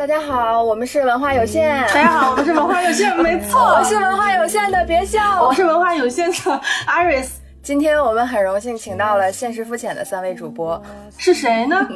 [0.00, 1.78] 大家好，我们是文化有限。
[1.88, 5.44] 大家好，我们是文化有限， 没错，我是文化有限的，别笑。
[5.44, 7.26] 我是文化有限的 Iris。
[7.62, 10.82] 今天我们很荣幸请到了现实肤浅的三位主播，
[11.18, 11.86] 是谁呢？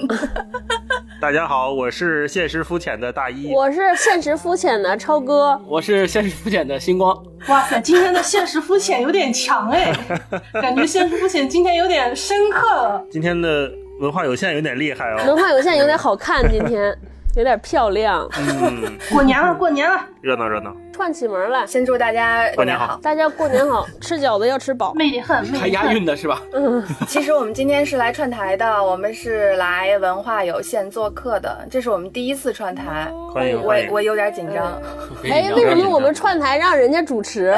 [1.18, 7.16] 大家好，我是现实肤浅的大一，我是现实肤浅的超哥，我是现实肤浅的星光。
[7.48, 9.90] 哇塞，今天的现实肤浅有点强哎，
[10.60, 13.02] 感觉现实肤浅今天有点深刻了。
[13.10, 16.94] 今天的文化有限有点厉害哦，文化有限有点好看，今天
[17.36, 18.28] 有点漂亮。
[18.38, 20.74] 嗯，过年了，过年了，热闹热闹。
[20.94, 23.00] 串起门来，先祝大家过年好！
[23.02, 26.40] 大家过年好， 吃饺子要吃饱， 魅力恨，还押韵的是吧？
[26.52, 34.80] 嗯，其实我们今天是来串台的，我们是来文化有限做客的，这是我们第一次串台，欢迎我我有点紧张。
[35.24, 37.52] 哎，为什么我们串台让人家主持？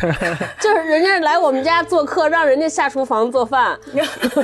[0.60, 3.74] 就是人家来我们家做客，让人家下厨房做饭，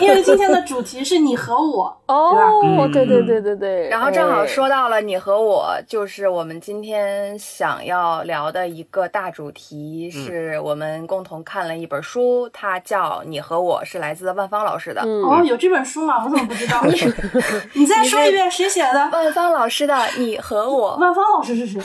[0.01, 8.22] 因为今天的主题是你和我哦，对对对对对，然后正好说到了你和我，就是我们今天想要。
[8.23, 15.03] 聊的一个大主题是我们共同看了一本书，它叫《你和我》，是来自万芳老师的。
[15.03, 16.25] 哦，有这本书吗？
[16.25, 16.83] 我怎么不知道？
[17.75, 19.09] 你再说一遍，谁写的？
[19.13, 20.97] 万芳老师的《你和我》。
[21.01, 21.81] 万芳老师是谁？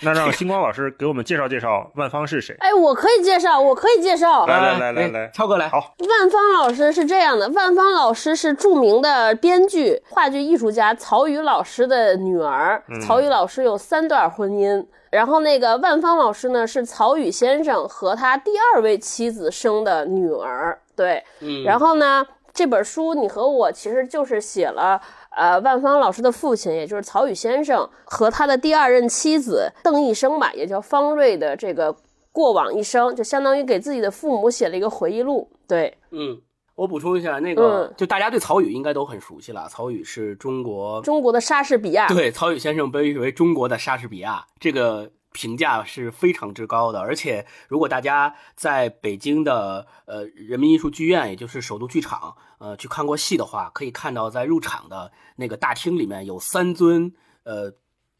[0.00, 2.56] 那让星光老师给我们介绍介绍万芳是谁？
[2.60, 4.46] 哎，我可以介绍，我可以介绍。
[4.46, 5.68] 来来来来来，超哥来。
[5.68, 12.82] 好，万芳老师是这样的，万芳老师是著名的编剧、话剧艺术家曹禺老师的女儿。
[13.06, 14.84] 曹禺老师有三段婚姻。
[15.14, 20.76] 然后那个万芳老师呢，是曹禺先生和他第二位妻子生的女儿。
[20.96, 21.62] 对，嗯。
[21.62, 25.00] 然后呢，这本书你和我其实就是写了，
[25.36, 31.94] 呃，万芳老师的父亲，也就是曹禺先生和他的第二任妻子邓一生吧，也叫方瑞的这个
[32.32, 35.48] 过往一生，就相当于给自己的父母写了一个回忆录。
[35.68, 36.40] 对，嗯。
[36.76, 39.68] 我补充一下，那个就大家对曹禺应该都很熟悉了。
[39.68, 46.98] 曹禺是中国中国的莎士比亚，对，曹禺先生被誉为中国的莎士比亚，这个评价是非常之高的。
[46.98, 57.12] 而且，如果大家在北京的呃人民艺术剧院，也就是首都剧场，呃去看过戏的话，可以看到在入场的那个大厅里面有三尊
[57.44, 57.72] 呃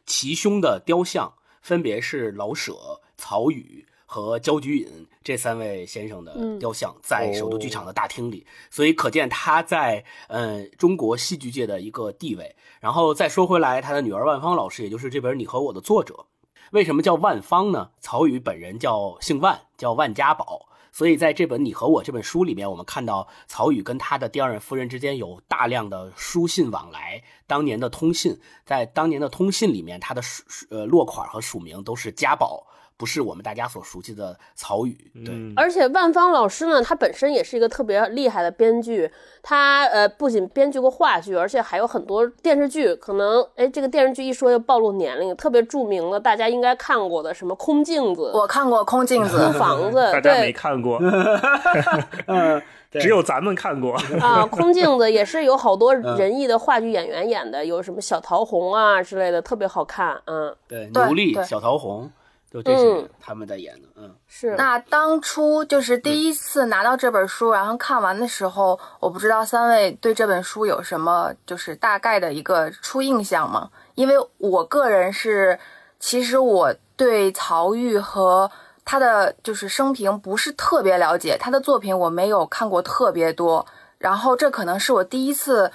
[0.07, 2.73] 齐胸的雕像，分别是老舍、
[3.17, 3.85] 曹禺。
[4.15, 4.87] 和焦菊隐
[5.25, 12.55] 这三位先生的雕像在首都剧场的大厅里，所以可见他在嗯中国戏剧界的一个地位。
[12.79, 16.27] 然后再说回来，他的女儿万芳老师，也就是这本《你和我》的作者，
[16.71, 17.91] 为什么叫万芳呢？
[17.99, 32.65] 曹禺本人叫姓万，叫万家宝，所以在这本《你和我》这本书里面，我们看到曹禺跟他的第二任夫人之间有大量的书信往来，当年的通信，在当年的通信里面，他的署呃落款和署名都是家宝。
[32.97, 35.35] 不是我们大家所熟悉的曹禺，对。
[35.57, 39.11] 而且万芳老师呢，他本身也是一个特别厉害的编剧，
[39.43, 42.95] 他呃不仅编剧过话剧，而且还有很多电视剧。
[42.95, 50.99] 可能哎，这个电视剧一说又暴露年龄，特别著名的，大家应该看过的什么《空镜子》，我看过《空镜子》，空房子， 大家没看过，
[52.27, 52.63] 嗯，
[52.93, 54.43] 只有咱们看过啊。
[54.49, 60.17] 《空镜子》也是有好多仁义的话剧演员演的，有什么小桃红啊之类的，特别好看。
[60.27, 62.09] 嗯，对，奴隶小桃红。
[62.55, 64.55] 就这些他们在演的，嗯，是。
[64.55, 73.69] 那当初就是第一次拿到这本书，然后看完的时候，我不知道三位对这本书有什么就是大概的一个初印象吗？
[73.97, 75.59] 因为我个人是，
[75.99, 78.49] 其实我对曹禺和
[78.85, 83.67] 他的就是生平不是特别了解，他的作品我没有看过特别多，
[83.99, 85.73] 然后这可能是我第一次。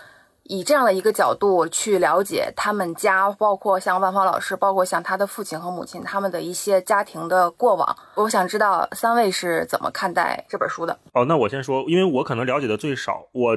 [0.52, 7.96] 以这样的一个角度去了解他们家，包括像万芳老师，包括像他的父亲和母亲他们的一些家庭的过往。
[8.16, 11.00] 我想知道三位是怎么看待这本书的？
[11.14, 13.56] 哦，那我先说，因为我可能了解的最少，我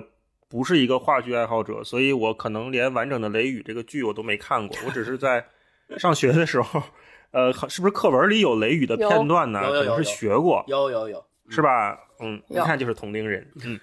[0.50, 4.76] 不是一个话剧爱好者，所以我可能连完整的《雷雨》这个剧我都没看过。
[4.84, 5.46] 我只是在
[5.96, 6.82] 上学的时候，
[7.30, 9.62] 呃，是不是课文里有《雷雨》的片段呢？
[9.62, 11.98] 可能是学过，有有有，是吧？
[12.20, 13.50] 嗯，一看就是同龄人。
[13.64, 13.80] 嗯。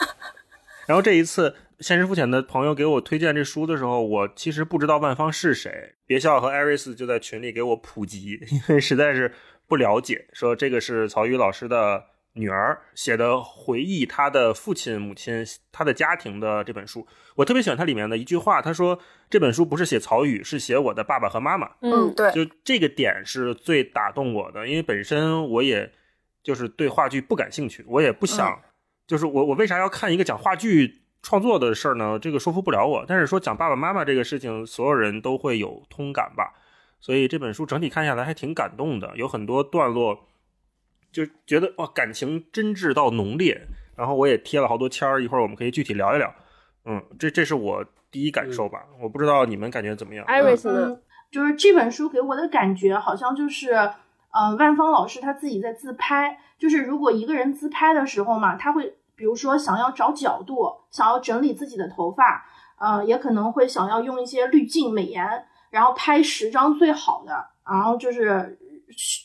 [0.88, 1.54] 然后这一次。
[1.82, 5.96] 现实肤浅的朋友给我推荐这书的时候，我其实不知道万方是谁。
[6.06, 9.32] 别笑和艾瑞斯就在群里给我普及， 因为实在是
[9.66, 10.28] 不了解。
[10.32, 17.04] 说这个是曹禺老师的女儿写的回忆他的父亲、母亲、他的家庭的这本书。
[17.34, 21.68] 我特别喜欢它里面的一句话，他说这本书不是写曹禺，是写我的爸爸和妈妈。
[21.80, 25.90] 嗯，对，就这个点是最打动我的，因为本身我也
[26.44, 28.62] 就是对话剧不感兴趣，我也不想，
[29.06, 31.00] 就是我我为啥要看一个讲话剧？
[31.22, 33.04] 创作的事儿呢，这个说服不了我。
[33.06, 36.52] 但是说讲爸爸妈妈这个事情，所有人都会有通感吧。
[37.00, 40.26] 所以这本书整体看下来还挺感动的，有很多段落
[41.10, 43.66] 就觉得哇，感情真挚到浓烈。
[43.96, 46.34] 然后我也贴了好多签儿，一会儿我们可以具体聊一聊。
[46.84, 50.24] 嗯，这这是我第一感受吧，我不知道你们感觉怎么样。
[50.24, 56.38] 艾瑞斯就是这本书给我的感觉好像就是，呃，万芳老师他自己在自拍。
[56.58, 62.44] 就是如果一个人自拍的时候嘛，他会比如说想要找角度，想要整理自己的头发，
[62.78, 68.58] 呃，也可能会想要用一些滤镜、美颜，然后拍十张最好的，然后就是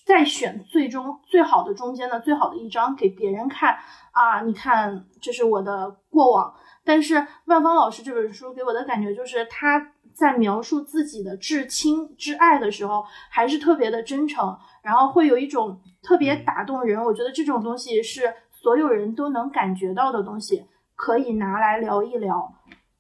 [0.06, 3.78] 再选最终最好的中间的最好的一张给别人看
[4.12, 6.54] 啊，你看这是我的过往。
[6.84, 17.04] 但是万芳老师这本书给我的感觉就是他在描述自己的至亲至爱的时候，还是特别的真诚，然后会有一种特别打动人。
[17.04, 18.34] 我觉得这种东西是
[18.68, 22.54] 所有人都能感觉到的东西，可以拿来聊一聊。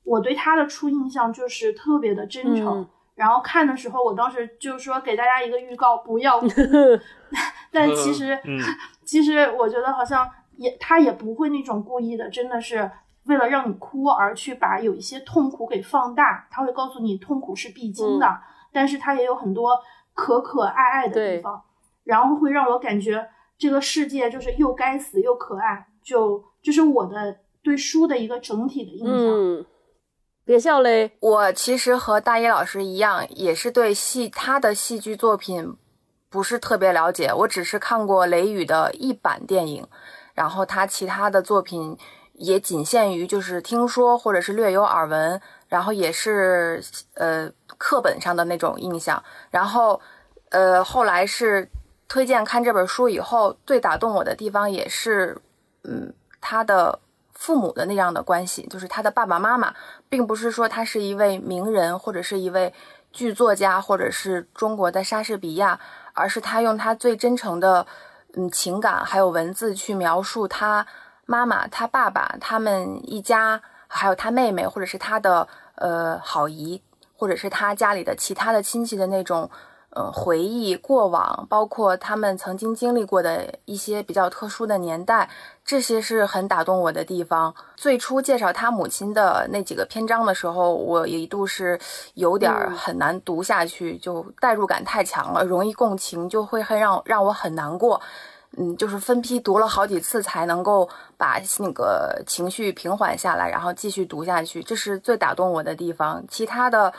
[0.06, 2.80] 我对他的初印象就是特别的真诚。
[2.80, 6.48] 嗯然后看的时候，我当时就说给大家一个预告，不要哭。
[7.74, 8.58] 但其实，嗯
[9.04, 12.90] 其实我觉得好像也他也不会那种故意的，真的是
[13.26, 16.48] 为了让你哭而去把有一些痛苦给放大。
[16.52, 18.38] 他会告诉你痛苦是必经的，嗯
[18.72, 19.72] 但是他也有很多
[20.14, 21.60] 可可爱爱的地方，
[22.04, 23.28] 然后会让我感觉
[23.58, 29.16] 这个世界就是又该死又可爱，就这是我的对书的一个整体的印象。
[29.16, 29.66] 嗯，
[30.46, 31.12] 别笑嘞。
[31.20, 35.76] 我其实和大一老师一样，也是对戏他的戏剧作品
[36.30, 39.88] 不是特别了解，我只是看过雷雨的一版电影，
[40.34, 41.98] 然后他其他的作品
[42.34, 46.84] 也仅限于就是听说或者是略有耳闻，然后也是
[47.16, 50.00] 呃课本上的那种印象，然后
[50.50, 51.68] 呃后来是
[52.08, 55.42] 推荐看这本书以后，最打动我的地方也是
[55.84, 57.00] 嗯他的
[57.34, 59.74] 父母的那样的关系，就是他的爸爸妈妈。
[60.10, 62.74] 并不是说他是一位名人或者是一位
[63.12, 65.78] 剧作家，或者是中国的莎士比亚，
[66.14, 67.86] 而是他用他最真诚的
[68.36, 70.88] 嗯情感还有文字去描述他
[71.26, 75.46] 妈妈、他爸爸他们一家，还有他妹妹或者是他的
[75.76, 76.82] 呃好姨，
[77.18, 79.52] 或者是他家里的其他的亲戚的那种。
[79.98, 85.28] 呃，回忆过往，包括他们曾经经历过的一些比较特殊的年代，
[85.66, 87.52] 这些是很打动我的地方。
[87.76, 91.80] 最初介绍他母亲的那几个篇章的时候，我一度是
[92.14, 98.00] 有点很难读下去，就代入感太强了，容易共情，就会很让让我很难过。
[98.56, 106.24] 嗯，就是分批读了好几次才能够把那个情绪平缓下来，然后继续读下去，这是最打动我的地方。
[106.30, 106.94] 其他的。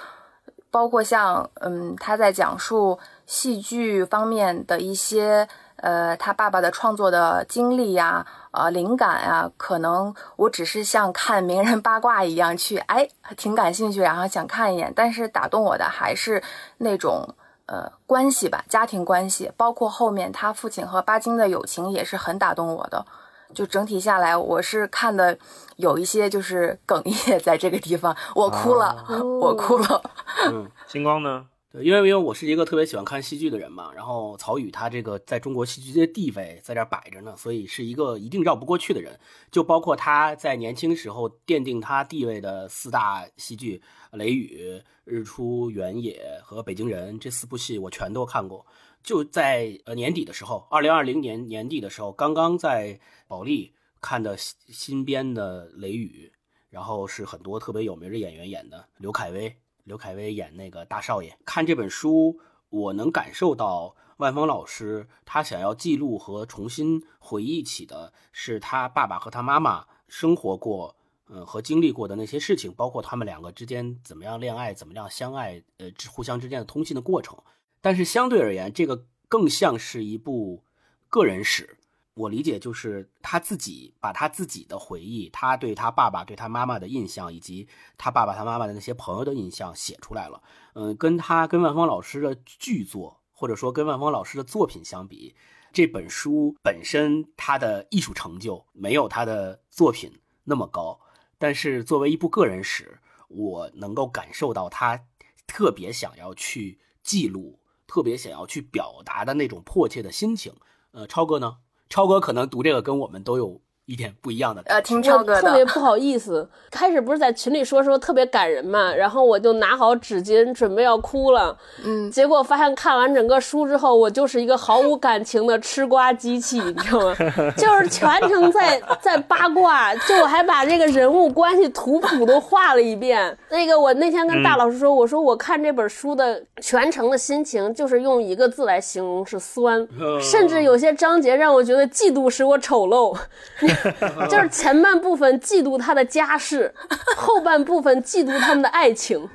[0.70, 14.92] 包括像嗯，他在讲述戏剧方面的一些呃，他爸爸的创作的经历呀、呃，灵感呀，可能我只是像看名人八卦一样去，哎，挺感兴趣，然后想看一眼。
[14.94, 16.42] 但是打动我的还是
[16.78, 17.28] 那种
[17.66, 23.06] 呃关系吧，家庭关系，包括后面他父亲和巴金的友情也是很打动我的。
[23.54, 25.38] 就整体下来，我是看的
[25.76, 30.02] 有一些就是哽咽在这个地方，我哭了，啊我哭了。
[30.50, 31.46] 嗯，星光呢？
[31.70, 39.20] 对，因为因为我是一个特别喜欢看戏剧的人嘛，然后曹禺他这个在中国戏剧界地位在这儿摆着呢，所以是一个一定绕不过去的人。
[39.50, 43.82] 就包括他在年轻时候奠定他地位的四大戏剧
[44.16, 48.64] 《雷雨》《日出》《原野》和《北京人》这四部戏，我全都看过。
[49.02, 56.32] 就在呃年底的时候，二零二零年年底的时候，刚刚在保利看的新新编的《雷雨》，
[56.70, 59.56] 然后是很多特别有名的演员演的，刘恺威。
[59.84, 61.38] 刘恺威演那个大少爷。
[61.46, 70.94] 看这本书，我能感受到万峰老师他想要记录和重新回忆起的是他爸爸和他妈妈生活过，
[71.28, 77.38] 嗯，和经历过的那些事情，包括他们两个之间怎么样恋爱，怎么样相爱，呃，互相之间的通信的过程。
[77.80, 80.64] 但是相对而言，这个更像是一部
[81.08, 81.76] 个人史。
[82.14, 90.42] 我理解就是他自己把他自己的回忆，他对他爸爸、对他妈妈的印象，以及他爸爸、他妈妈的那些朋友的印象写出来了。
[90.74, 95.36] 嗯，跟他跟万峰老师的剧作，或者说跟万峰老师的作品相比，
[95.72, 100.98] 这本书本身它的艺术成就没有他的作品那么高。
[101.38, 105.04] 但是作为一部个人史，我能够感受到他
[105.46, 110.52] 特别想要去记录，特别想要去表达的那种迫切的心情。
[110.92, 111.56] 呃，超哥呢？
[111.88, 127.16] 超哥可能读这个跟我们都有一点不一样的感呃，听超哥我特别，不好意思，开始不是在群里说说特别感人嘛，然后我就拿好纸巾准备要哭了，嗯，结果发现看完整个书之后，我就是一个毫无感情的吃瓜机器，你知道吗？
[127.56, 133.34] 就是全程在在八卦，就我还把这个人物关系图谱都画了一遍。
[133.48, 139.88] 那个我那天跟大老师说，我说我看这本书的全程的心情，就是用一个字来形容是酸，
[140.20, 143.16] 甚至有些章节让我觉得嫉妒使我丑陋。
[144.28, 146.72] 就是前半部分嫉妒他的家世，
[147.16, 149.28] 后半部分嫉妒他们的爱情。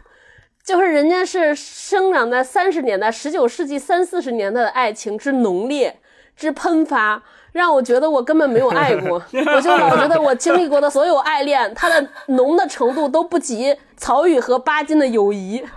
[0.64, 6.00] 就是人家是生长在三十年代、十九世纪三四十年代的爱情之浓烈
[6.36, 7.22] 之喷发。
[7.54, 15.64] 让我觉得我根本没有 爱过，我就老觉得我经历过的所有爱恋，它的浓的程度都不及曹禺和巴金的友谊。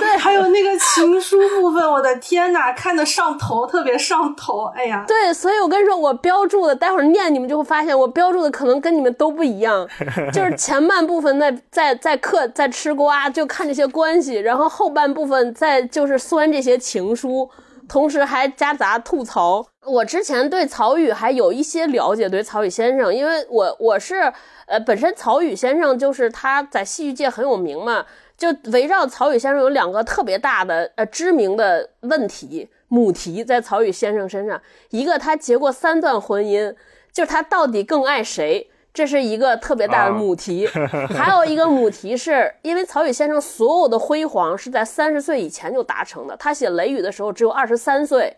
[0.00, 4.64] 对，还有那个情书部分，我的天呐，看得上头，特别上头。
[4.74, 9.88] 哎呀，对，所以我跟你说，我标注的，待会儿念你们就会发现，我标注的可能跟你们都不一样。
[10.34, 17.48] 就是前半部分在在在嗑在吃瓜，就看这些关系，然后后半部分在就是酸这些情书。
[17.92, 19.66] 同时还夹杂吐槽。
[19.84, 24.32] 我之前对曹禺还有一些了解，对曹禺先生，因为我我是
[24.64, 28.06] 呃，本身曹禺先生就是他在戏剧界很有名嘛，
[28.38, 34.58] 就围绕曹禺先生有两个特别大的呃知名的问题母题在曹禺先生身上，
[34.88, 36.74] 一个他结过三段婚姻，
[37.12, 38.70] 就是他到底更爱谁？
[38.94, 40.66] 这是一个特别大的母题，
[41.16, 46.36] 还有一个母题是因为曹禺先生所有的辉煌是在三十岁以前就达成的。
[46.36, 48.36] 他写《雷雨》的时候只有二十三岁，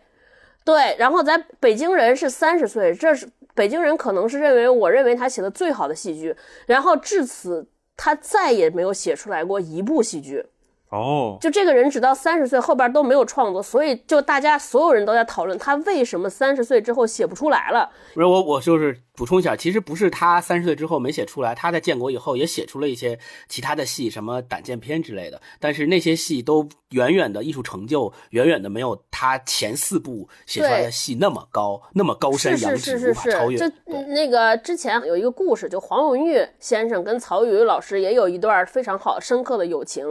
[0.63, 6.33] 对，然后在北京人是三十岁，这是北京人可能是认为我认为他写的最好的戏剧，
[6.67, 10.45] 然后至此他再也没有写出来过一部戏剧。
[10.89, 17.89] 哦，就这个人直到三十岁后边都没有创作，所以就大家所有人都在讨论他为什么三十岁之后写不出来了。
[18.13, 19.01] 不是我，我就是。
[19.17, 25.41] 补充一下，其实不是他三十岁之后没写出来，他在建国以后也写出了一些其他的戏，什么胆剑篇之类的。
[25.57, 33.57] 但是那些戏都远远的艺术成就，远远的没有他前四部写出来的戏那么高，那么高山仰止，无法超越。
[33.57, 33.65] 就
[34.09, 40.05] 那个之前有一个故事，就黄永玉先生跟曹禺老师也有一段非常好深刻的友情，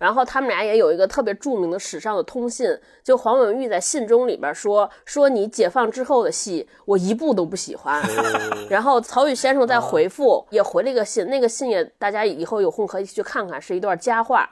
[0.00, 2.68] 然后他们俩也有一个特别著名的史上的通信。
[3.02, 8.02] 就黄永玉在信中里边说说你解放之后的戏，我一部都不喜欢。
[8.68, 14.48] 然后曹禺先生在回复，也回了一个信，那个信也大家以后有空可以去看看，是一段佳话。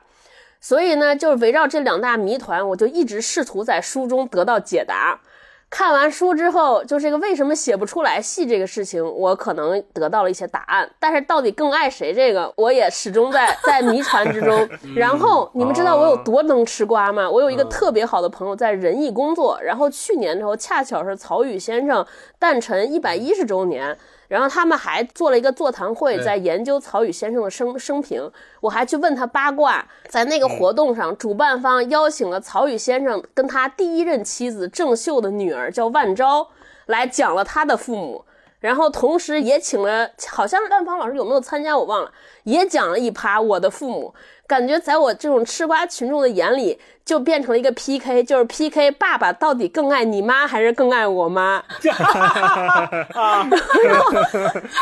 [0.60, 5.20] 所以呢，就是围绕这两大谜团，我就一直试图在书中得到解答。
[5.74, 10.88] 看完书之后，就这个为什么写不出来戏这个事情，我可能得到了一些答案。
[11.00, 14.68] 但是到底更爱谁这个，我也始终在 在谜团之中。
[14.94, 17.28] 然后你们知道我有多能吃瓜吗？
[17.28, 22.06] 我有一个特别好的朋友在仁义工作，然后去年的时候恰巧是曹禺先生
[22.38, 23.98] 诞辰一百一十周年。
[24.34, 28.28] 然后他们还做了一个座谈会，在研究曹禺先生的生生平。
[28.60, 36.48] 我还去问他八卦，在那个活动上，主办方邀请了曹禺先生跟他第一任妻子郑秀的女儿叫万昭
[36.86, 38.24] 来讲了他的父母，
[38.58, 42.10] 然后同时也请了，好像万芳老师有没有参加我忘了，
[42.42, 44.12] 也讲了一趴我的父母。
[44.46, 51.62] 感觉在我这种吃瓜群众的眼里，就变成了一个 PK，就是 PK 爸爸到底更爱你妈还是更爱我妈？
[51.82, 51.94] 然
[53.98, 54.12] 后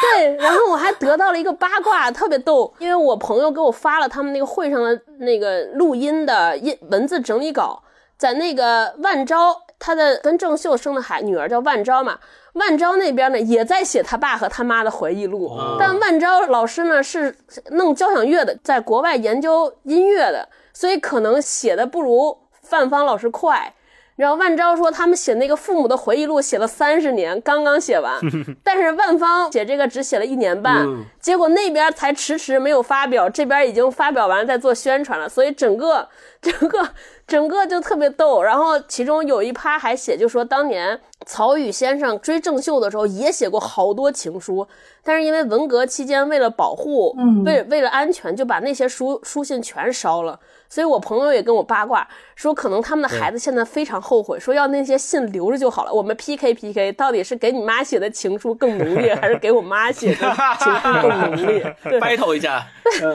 [0.00, 7.82] 对，然后我还得到了一个八卦，特别逗，因为我朋友给我发了他们那个会上的那个录音的音文字整理稿，
[8.18, 12.18] 在那个万昭，他的跟郑秀生的孩女儿叫万昭嘛。
[12.54, 17.34] 万昭那边呢，也在写他爸和他妈的回忆录，但万昭老师呢是
[17.70, 23.74] 弄交响乐的，在国外研究音乐的，所以可能写的不如范芳老师快。
[24.14, 28.12] 然后万昭说，他们写那个父母的回忆录写了三十年，刚刚写完，
[28.62, 30.86] 但是万芳写这个只写了一年半，
[31.18, 36.06] 结果那边才迟迟没有发表，这边已经发表完，在做宣传了，所以整个
[36.42, 36.88] 整个
[37.26, 38.42] 整个就特别逗。
[38.42, 44.66] 然后其中有一趴还写，就说当年曹禺先生追郑秀的时候，也写过好多情书，
[45.02, 50.38] 但是因为文革期间为了保护，为为了安全，就把那些书书信全烧了。
[50.68, 55.92] 所以我朋友也跟我八卦说，可能他们的孩子现在非常后悔，说要那些信留着就好了。
[55.92, 61.76] 我们 PK PK，到底是给你妈写的情书更浓烈，还是给我妈写的情书更浓烈？
[62.00, 62.66] battle 一下。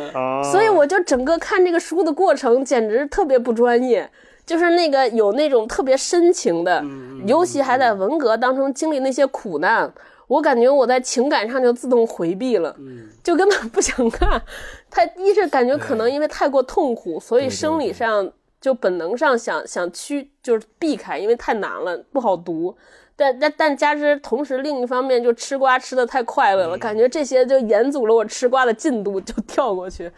[0.52, 4.08] 所以我就整个看这个书的过程简直特别不专业，
[4.48, 6.84] 就是那个有那种特别深情的，
[7.28, 9.94] 尤其还在文革当中经历那些苦难。
[10.28, 12.76] 我感觉我在情感上就自动回避了，
[13.24, 14.42] 就根本不想看。
[14.90, 22.76] 他一是感觉可能因为太过痛苦，所以生理上就本能上想想去就是避开，因为太难了不好读。
[23.18, 30.10] 但但但加之同时，另一方面就吃瓜吃的太快乐了，感觉这些就延阻了我吃瓜的进度，就跳过去，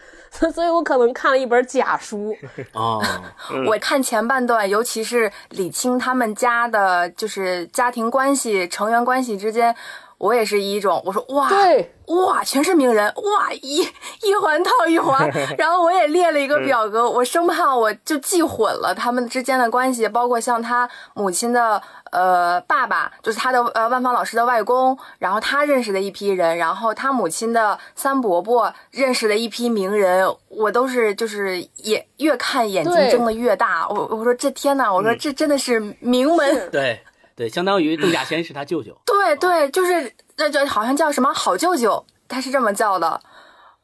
[0.53, 2.36] 所以我可能看了一本假书
[2.74, 3.00] 啊。
[3.65, 9.74] 我看前半段，尤其是李青他们家的，就是家庭关系、成员关系之间，
[10.19, 11.95] 我也是一种我说哇对。
[12.09, 13.88] 哇全是名人哇一
[14.23, 21.79] 一环套一环， 然后我也列了一个表格，我生怕我就记混了他们之间的关系，包括像他母亲的
[22.11, 36.71] 呃爸爸，就是他的呃万芳老师的外公，然后他认识的一批人，然后他母亲的三伯伯认识的一批名人，我都是就是也越看眼睛睁得越大，我我说这天呐，我说这真的是名门。
[36.71, 36.99] 对
[37.39, 38.93] 对，相当于邓稼先是他舅舅。
[39.05, 43.22] 对对，就是那叫好像叫什么好舅舅，他是这么叫的。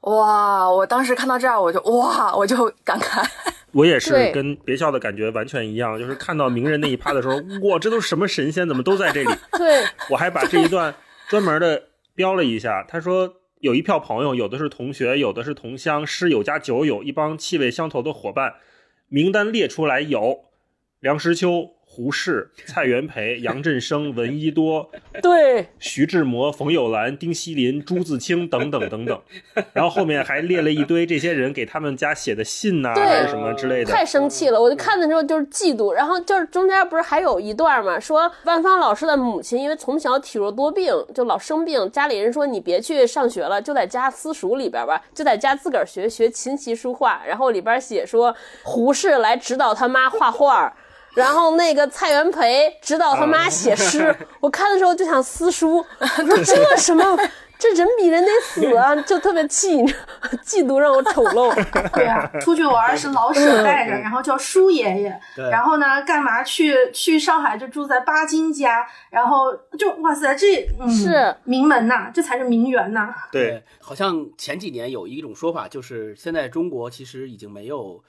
[0.01, 0.69] 哇！
[0.69, 3.25] 我当时看到这儿，我就哇，我就感慨。
[3.71, 7.35] 我也是跟别校的感觉完全一样，就是看到名人那一趴的时候，
[7.69, 9.33] 哇，这都是什么神仙，怎么都在这里？
[9.57, 10.93] 对， 我还把这一段
[11.29, 11.83] 专门的
[12.13, 12.85] 标了一下。
[12.85, 18.55] 他说有一票朋友，有的是同学，有的是同乡，师友加酒友，一帮气味相投的伙伴。
[19.07, 20.39] 名单列出来有
[20.99, 29.21] 梁实秋、胡适、蔡元培、杨振声、 闻一多、对，徐志摩、冯友兰、丁锡林、朱自清等等等等，
[29.71, 33.93] 然后后面还列了一堆这些人给他们家写的信呐、对还是什么之类的。
[33.93, 34.61] 太生气了！
[34.61, 50.75] 我就看的时候就是嫉妒，然后就是中间不是还有一段嘛，说万芳老师的母亲因为从小体弱多病，就老生病，家里人说你别去上学了，就在家私塾里边吧，就在家自个儿学学琴棋书画，然后里边写说胡适来指导他妈画画。
[51.15, 57.03] 然后那个蔡元培指导他妈写诗，我看的时候就想撕书， 我说这什么，
[57.57, 59.81] 这人比人得死啊，就特别气，
[60.43, 61.53] 嫉妒让我丑陋。
[61.95, 65.19] 对啊，出去玩是老舍带着，然后叫舒爷爷，
[65.49, 71.33] 然后呢，干嘛去去上海就住在巴金家，然后就哇塞，这嗯是。
[71.45, 73.13] 名门呐，这才是名媛呐。
[73.31, 78.03] 对，好像前几年有一种说法，就是现在中国其实已经没有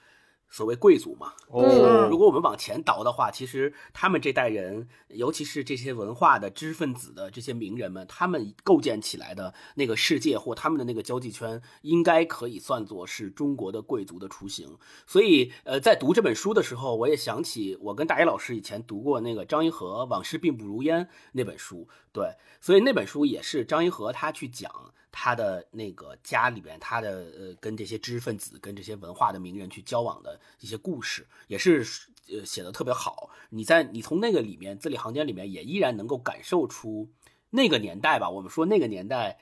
[0.49, 1.33] 所谓贵族嘛。
[1.49, 14.77] 哦，如果我们往前倒的话，其实他们这代人，尤其是这些文化的知识分子的这些名人们，他们构建起来的那个世界或他们的那个交际圈，应该可以算作是中国的贵族的雏形。
[15.05, 21.87] 所以，呃，在读这本书的时候，我也想起我跟大一老师以前读过那个张一和《往事并不如烟》那本书。
[22.11, 24.71] 对，所以那本书也是张一和他去讲。
[25.19, 31.83] 他的那个家里边，他的呃，跟这些知识分子、跟这些文化的名人去交往的一些故事，也是
[32.29, 33.31] 呃写的特别好。
[33.49, 37.09] 你在你从那个里面字里行间里面，也依然能够感受出
[37.49, 38.29] 那个年代吧。
[38.29, 39.39] 我们说那个年代，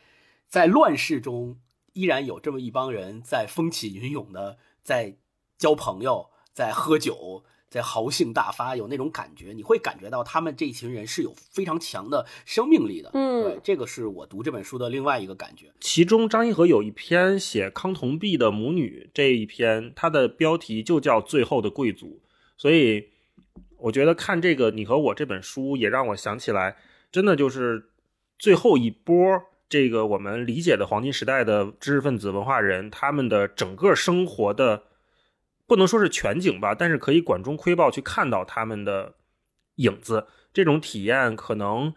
[0.47, 1.59] 在乱世中，
[1.91, 5.17] 依然有这么一帮人在风起云涌的在
[5.57, 7.43] 交朋友，在喝酒。
[7.75, 13.11] 在豪兴大发，有那种感觉，你会感觉到他们这一群人是有非常强的生命力的。
[13.13, 15.73] 嗯对，这个是我读这本书的另外一个感觉。
[15.81, 22.21] 其中张一和有一篇写康同弼的母女这一篇，它的标题就叫《最后的贵族》，
[22.55, 23.09] 所以
[23.77, 26.77] 我觉得看这个你和我这本书，也让我想起来，
[27.11, 27.89] 真的就是
[28.39, 29.13] 最后一波
[29.67, 34.83] 这个我们理解的黄金时代的知识分子、文化人，他们的整个生活的
[35.67, 39.15] 不能说是全景吧，但是可以管中窥豹去看到他们的
[39.75, 41.93] 影子，这种体验可能。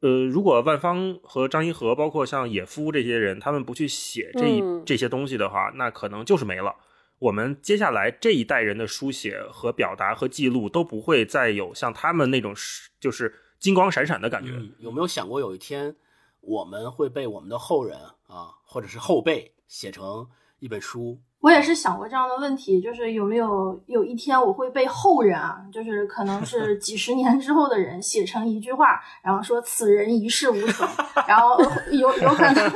[0.00, 6.74] 呃，如果万方和张一和，包括像野夫这些人，他们不去写这一、嗯这些东西的话，那可能就是没了。
[7.20, 14.50] 我们接下来这一代人的书写和表达和记录都不会再有像他们那种是就是金光闪闪的感觉。
[14.56, 15.94] 嗯，有没有想过有一天
[16.40, 21.22] 我们会被我们的后人啊，或者是后辈写成一本书？
[21.42, 30.88] 我也是想过这样的问题，就是有没有有一天我会被后人啊，就是可能是几十年之后的人写成一句话，然后说此人一事无成，
[31.26, 32.72] 然后有有可能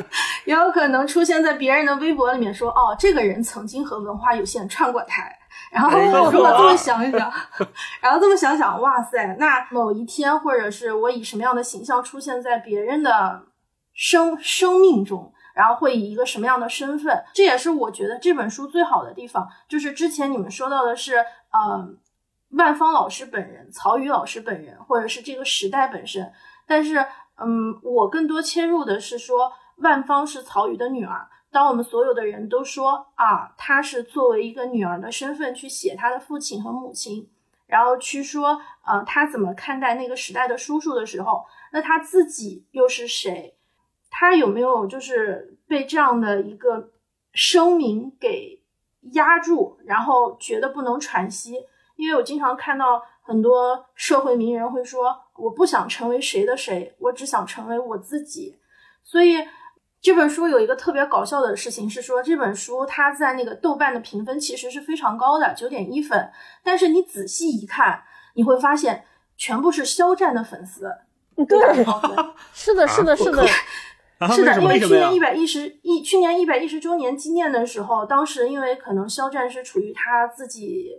[0.47, 5.33] 也有可能出现在别人的微博里面说，哦，这个人曾经和文化有限串过台。
[5.71, 7.33] 然后我这么想一想，
[8.01, 13.43] 然后这么想想，哇塞，那某一天或者是我以什么样的形象出现在别人的
[13.95, 17.25] 生生命中，然后会以一个什么样的身份？
[17.33, 21.17] 这也是我觉得这本书最好的地方，就是之前你们说到的是，
[21.51, 21.95] 呃，
[22.51, 26.31] 万芳老师本人、曹禺老师本人，或者是这个时代本身。
[26.67, 26.99] 但是，
[27.39, 31.27] 嗯，我更多切入的是说，万芳是曹禺的女儿。
[31.51, 37.31] 当我们所有的人都说啊，她是作为一个女儿的身份去写她的父亲和母亲，
[37.67, 43.56] 然后去说，呃，她怎么看待那个时代的叔叔的时候，那她自己又是谁？
[44.19, 46.89] 他有没有就是被这样的一个
[47.33, 48.63] 声明给
[49.13, 51.55] 压住，然后觉得不能喘息？
[51.97, 58.59] 因为我经常看到很多社会名人会说：“我不想成为谁的谁，我只想成为我自己。”
[59.05, 59.47] 所以
[60.01, 66.31] 这本书有一个特别搞笑的事情是说，这本书它在那个豆瓣的评分其实是非常高的，九点一分。
[66.65, 68.03] 但是你仔细一看，
[68.35, 69.05] 你会发现
[69.37, 70.91] 全部是肖战的粉丝。
[71.47, 71.85] 对，
[72.55, 73.45] 是的，是的，是的。
[74.35, 80.91] 是的，因为去年一百一十一，去年一百一十周年纪念的时候，当时因为可能肖战是处于他自己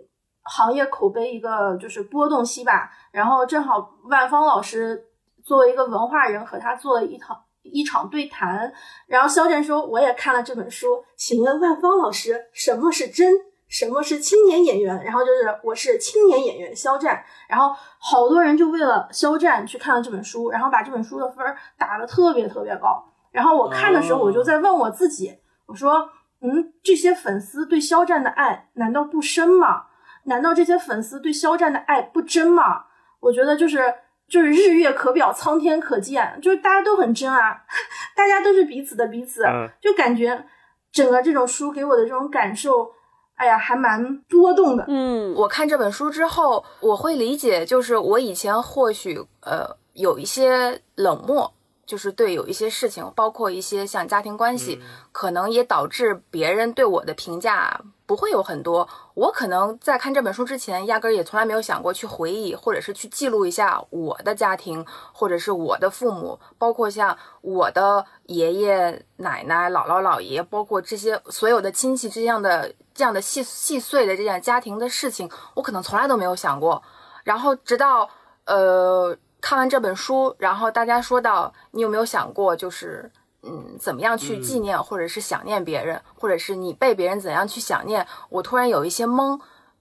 [0.44, 5.06] 行业口碑一个就是波动期吧，然后正好万芳老师
[5.44, 8.72] 作为一个文化人和他做了一场一场对谈，
[9.08, 13.34] 然后肖战说我也看了这本书，请问万芳老师什么是真，
[13.68, 15.04] 什么是青年演员？
[15.04, 21.46] 然后就是我是青年演员肖战，然后好多人就为了肖战去看了这本书，然后把这本书的分
[21.78, 23.04] 打的特别特别高。
[23.32, 26.10] 然后我看的时候，我就在问我自己，我说，
[26.42, 29.86] 嗯，这些粉丝对肖战的爱难道不深吗？
[30.24, 32.86] 难道这些粉丝对肖战的爱不真吗？
[33.20, 33.94] 我觉得就是
[34.28, 37.62] 就是日月可表，苍天可见，就是大家都很真啊，
[38.16, 39.44] 大家都是彼此的彼此，
[39.80, 40.46] 就感觉
[40.92, 42.92] 整个这种书给我的这种感受，
[43.36, 44.86] 哎呀，还蛮波动的。
[44.88, 51.54] 嗯，我看这本书之后，我会理解，就是我以前或许呃有一些冷漠。
[51.88, 54.80] 就是对有一些事情，包括一些像家庭关系，
[55.14, 58.88] 可能也导致别人对我的评价不会有很多。
[59.14, 76.84] 我可能在看这本书之前，压根儿也从来没有想过去回忆，或者是去记录一下我的家庭，或者是我的父母，包括像我的爷爷奶奶、姥姥姥爷，包括这些所有的亲戚这样的这样的细细碎的这样家庭的事情，我可能从来都没有想过。
[77.24, 78.10] 然后直到
[78.46, 79.18] 呃。
[79.40, 83.12] 看完这本书，然后大家说到，你有没有想过，就是
[83.44, 88.06] 嗯，怎么样去纪念或者是想念别人，或者是你被别人怎样去想念？
[88.30, 89.40] 我突然有一些懵，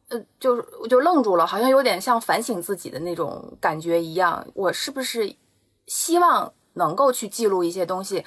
[0.08, 4.46] 呃，就我就愣住了，好像有点像反省自己的那种感觉一样。
[4.54, 5.34] 我是不是
[5.86, 8.24] 希望能够去记录一些东西？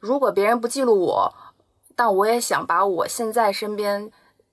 [0.00, 1.34] 如果别人不记录我，
[1.94, 4.10] 但我也想把我现在身边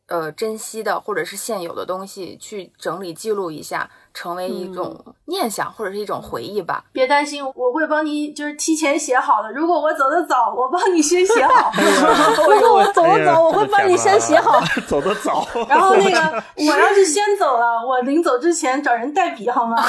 [0.07, 3.89] 呃珍惜的或者是现有的东西去整理记录一下。
[4.17, 6.83] 成为一种念想或者是一种回忆吧。
[6.91, 9.51] 别担心，我会帮你，就是提前写好的。
[9.51, 11.71] 如果我走的早，我帮你先写好。
[12.49, 14.59] 如果 我走的早，我会帮你先写好。
[14.89, 15.45] 走的早。
[15.69, 19.85] 然后那个，我要是先走了，我临走之前找人代笔好吗？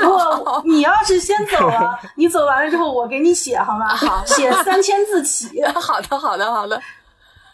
[0.00, 3.88] 如果你要是先走了，你走完了之后，我给你写好吗？
[3.94, 5.62] 好，写三千字起。
[5.74, 6.80] 好的，好的，好的。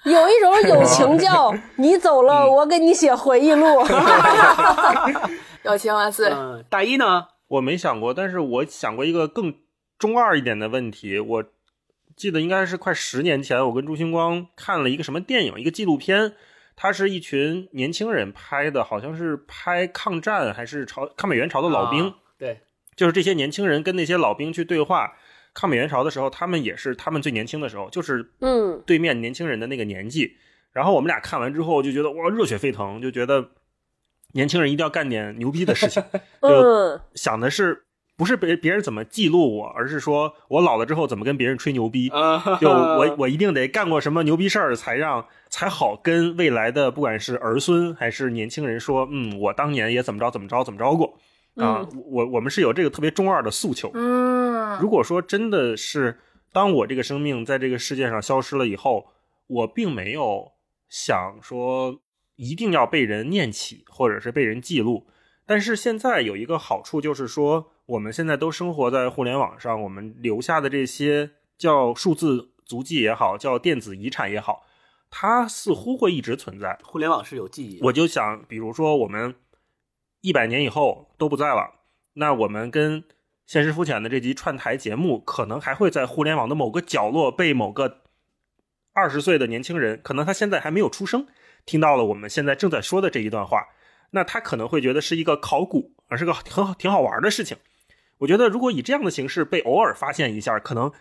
[0.05, 3.85] 有一种友情叫你走了，我给你写回忆录。
[5.71, 6.29] 友情万岁！
[6.29, 7.29] 嗯，大一呢？
[7.49, 9.55] 我没想过，但是我想过一个更
[9.99, 11.21] 中二一点的问题。
[11.21, 11.45] 我
[12.17, 16.35] 记得应该是快十年前，我跟朱星光看了一个什么电影，一个纪录片，
[16.75, 22.13] 它是一群年轻人拍的，好像是拍抗战还是朝抗美援朝的老兵。
[22.39, 22.61] 对，
[22.97, 25.13] 就是这些年轻人跟那些老兵去对话。
[25.55, 30.39] 抗美援朝的时候，他们也是他们最年轻的时候，就是嗯，对面年轻人的那个年纪。
[30.73, 33.51] 然后我们俩看完之后就觉得哇，热血沸腾，就觉得。
[34.33, 36.03] 年轻人一定要干点牛逼的事情，
[36.43, 37.85] 就想的是
[38.17, 42.09] 不是别别人怎么记录我，而是说我老了之后怎么跟别人吹牛逼。
[42.61, 51.19] 就我我一定得干过什么牛逼事儿，才让才好跟未来的不管是儿孙还是年轻人说，嗯，我当年也怎么着怎么着怎么着过
[51.57, 51.87] 啊。
[52.07, 53.91] 我我们是有这个特别中二的诉求。
[53.95, 56.19] 嗯，如果说真的是
[56.53, 59.07] 当我这个生命在这个世界上消失了以后，
[59.47, 60.53] 我并没有
[60.89, 62.01] 想说。
[62.43, 65.07] 一定要被人念起，或者是被人记录。
[65.47, 74.67] 但是现在有一个好处，就是说我们现在都生活在互联网上，我们留下的这些叫数字足迹也好，叫电子遗产也好，
[75.09, 76.77] 它似乎会一直存在。
[76.83, 77.79] 互联网是有记忆。
[77.83, 79.37] 我就想，比如说我们
[80.21, 81.83] 一百年以后都不在了，
[82.15, 83.05] 那我们跟
[83.47, 88.03] 现实肤浅的这集串台节目，可能还会在互联网的某个角落被某个
[88.93, 91.29] 二十岁的年轻人，可能他现在还没有出生。
[91.65, 93.67] 听到了我们现在正在说的这一段话，
[94.11, 97.57] 那他可能会觉得是一个考古，而是个很好挺好玩的事情。
[98.19, 100.93] 我觉得如果以这样的形式被偶尔发现一下，可能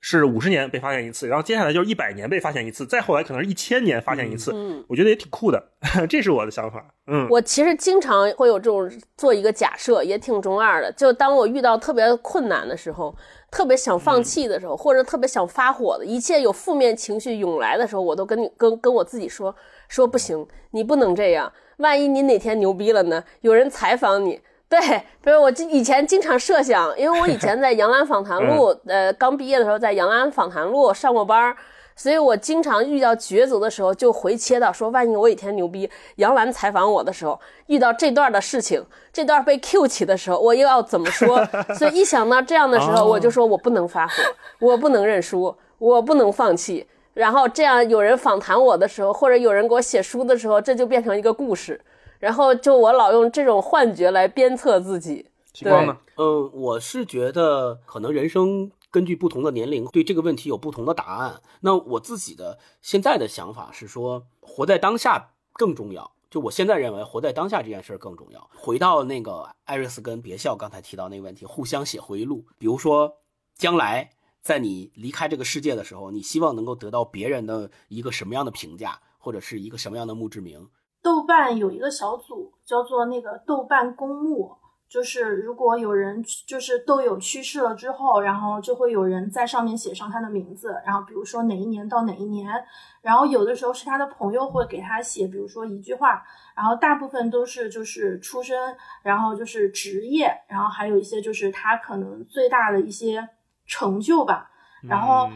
[0.00, 4.52] 是五十年被发现一次，然后接下来就是一百年被发现一次，再后来可能是一千年发现一次。
[4.54, 5.62] 嗯，我觉得也挺酷的，
[6.08, 6.84] 这是我的想法。
[7.06, 10.90] 嗯，我其实经常会有这种做一个假设，也挺中二的。
[10.92, 13.14] 就当我遇到特别困难的时候。
[13.52, 19.52] 特别想放弃的时候，或者特别想发火的，一切有负面情绪涌来的时候，我都跟你跟跟我自己说
[19.88, 21.52] 说不行，你不能这样。
[21.78, 23.24] 万一你哪天牛逼了呢？
[23.40, 24.80] 有人采访你，对，
[25.20, 31.56] 比如我以前经常设想，因为我以前在杨澜访谈录，呃，刚毕业的时候在杨澜访谈录上过班儿。
[31.96, 41.44] 所以我经常遇到抉择的时候，就回切到说，万一我有一天牛逼，杨澜采访我的时候，遇到这段的事情，这段被 Q 起的时候，我又要怎么说？
[41.76, 44.14] 所以一想到这样的时候，我就说我不能发火，
[44.60, 46.86] 我不能认输，我不能放弃。
[47.12, 51.78] 然后这样有人访谈我的时候，或者有人给我写书的时候，这就变成一个故事。
[52.20, 55.26] 然后就我老用这种幻觉来鞭策自己。
[55.52, 55.98] 激光呢？
[56.16, 61.40] 嗯，我是觉得可能人生根据不同的年龄，对这个问题有不同的答案。
[61.62, 66.12] 那我自己的现在的想法是说，活在当下更重要。
[66.30, 68.48] 就我现在认为，活在当下这件事儿更重要。
[68.54, 72.46] 回到那个艾瑞斯跟别笑刚才提到那个问题，互相写回忆录。
[72.56, 73.16] 比如说，
[73.56, 80.68] 将来在你离开这个世界的时候，你希望能够得到别人的一个什么样的评价，或者是一个什么样的墓志铭？
[81.02, 84.56] 豆瓣有一个小组叫做那个豆瓣公墓。
[84.90, 92.52] 就是如果有人就是豆友去世了之后，然后就会有人在上面写上他的名字，然后比如说哪一年到哪一年，
[93.00, 96.24] 然后有的时候是他的朋友会给他写，比如说一句话，
[96.56, 103.28] 然后大部分都是就是出生，然后就是职业，然后还有一些就是他可能最大的一些
[103.66, 104.50] 成就吧，
[104.82, 105.30] 然后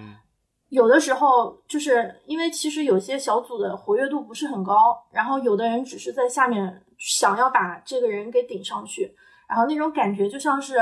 [0.74, 9.14] 有的时候就是因为其实有些小组的活跃度不是很高，然后有的人只是在下面想要把这个人给顶上去。
[9.48, 10.76] 然后那种感觉就像是，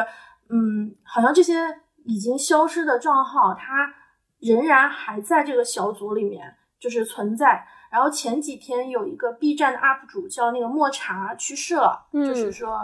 [0.48, 1.58] 嗯，好像这些
[2.06, 3.92] 已经消失的账号，它
[4.38, 7.62] 仍然还在这个小组里面，就是存在。
[7.90, 12.80] 然后前几天有一个 B 站的 UP 主叫那个墨茶去世了，就是说，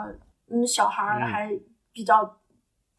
[0.50, 1.58] 嗯，小孩还
[1.90, 2.36] 比较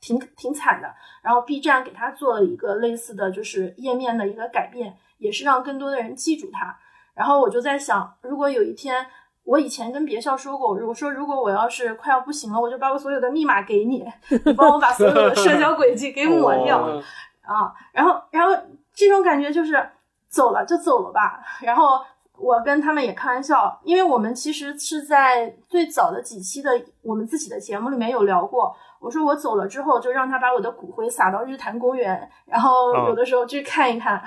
[0.01, 0.93] 挺挺惨的。
[1.21, 6.77] 然后 B 站给他做了一个类似的就是页面的一个改变，也是让更多的人记住他。
[7.13, 9.05] 然后我就在想，如果有一天。
[9.45, 14.05] 我以前跟别校说过，我说如果我要是快要不行了，我就把我所有的密码给你，
[14.45, 16.77] 你帮我把所有的社交轨迹给抹掉
[17.41, 17.73] 啊。
[17.91, 18.55] 然后，然后
[18.93, 19.89] 这种感觉就是
[20.27, 21.39] 走了就走了吧。
[21.62, 21.99] 然后
[22.39, 26.71] 我跟他们也开玩笑，因为我们其实是在最早的几期的
[27.02, 28.75] 我们自己的节目里面有聊过。
[28.99, 34.23] 我说我走了之后，就让他把我的骨灰撒到日坛公园，然后有的时候去看一看。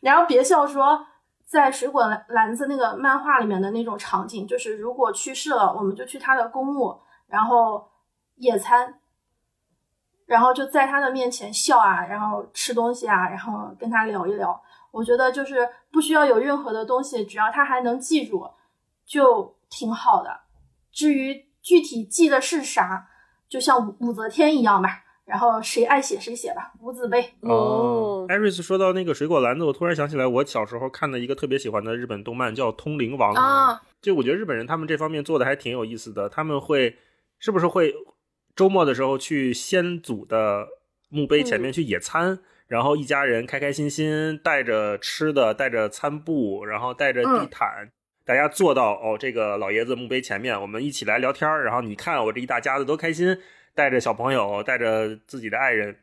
[0.00, 1.06] 然后别笑说。
[1.46, 7.86] 在水果篮子那个漫画里面的那种场景，就是如果去世了，我们就去他的公墓，然后
[8.36, 8.94] 野餐，
[10.26, 14.60] 然后就在他的面前笑啊，然后吃东西啊，然后跟他聊一聊。
[14.94, 18.48] 我觉得就是不需要有任何的东西，只要他还能记住，
[19.04, 20.42] 就挺好的。
[20.92, 23.08] 至于具体记的是啥，
[23.48, 25.00] 就像武则天一样吧。
[25.24, 27.32] 然后谁爱写谁写吧，无字碑。
[27.40, 33.82] 哦，艾瑞斯说到那个水果篮子，我突然想起来，我小时候看的一个特别喜欢的日本动漫叫《通灵王》啊。
[34.02, 36.98] 就我觉得日本人他们这方面做的还挺有意思的，他们会
[37.38, 37.94] 是不是会
[38.54, 40.68] 周末的时候去先祖的
[41.08, 47.90] 墓碑前面去野餐，然后一家人开开心心带着吃的，带着餐布，然后带着地毯，
[48.24, 53.38] 大家坐到哦这个老爷子墓碑前面，我们一起来聊天然后你看我这一大家子多开心。
[53.76, 55.96] 带着小朋友，带着自己的爱人，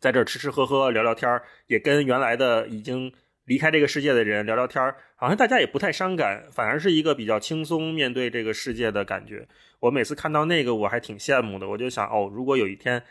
[0.00, 3.12] 在这吃吃喝喝，聊聊天也跟原来的已经
[3.44, 9.46] 离开这个世界的人聊聊天好像大家也不太伤感，反而是一个比较轻松面对这个世界的感觉。
[9.78, 11.68] 我每次看到那个，我还挺羡慕的。
[11.68, 13.02] 我就想，哦，如果有一天。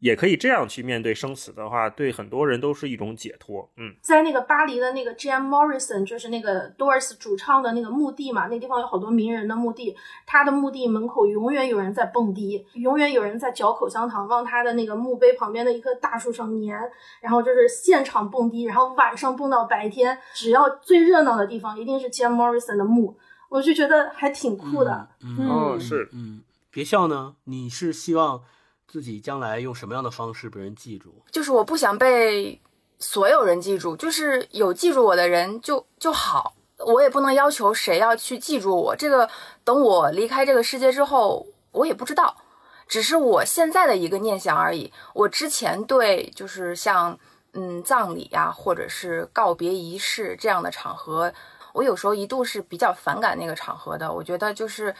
[0.00, 3.70] 也可以这样去面对生死的话，对很多人都是一种解脱。
[3.78, 16.78] 嗯，在那个巴黎的那个 Jim Morrison，就是那个 Doors 主唱的那个墓地嘛，那地方有好多名人的墓地，他的墓地门口永远有人在蹦迪，永远有人在嚼口香糖，往他的那个墓碑旁边的一棵大树上粘，
[17.22, 23.16] 然后就是现场蹦迪，然后晚上蹦到白天，只要最热闹的地方一定是 Jim Morrison 的墓，
[23.48, 25.08] 我就觉得还挺酷的。
[25.22, 28.42] 嗯，是，嗯，别笑呢，你是希望。
[28.86, 31.10] 自己将来用什么样的方式被人记住？
[31.32, 32.60] 就是我不想被
[32.98, 36.54] 所有人记住，就是有记住我的人就就好。
[36.78, 38.94] 我也不能要求谁要去记住我。
[38.96, 39.28] 这个
[39.64, 42.36] 等我离开这个世界之后，我也不知道，
[42.86, 44.92] 只是我现在的一个念想而已。
[45.12, 47.18] 我之前对就是像
[47.52, 51.32] 嗯葬礼呀，或者是告别仪式这样的场合，
[51.72, 54.12] 我有时候一度是比较反感那个场合的。
[54.12, 54.94] 我觉得就是。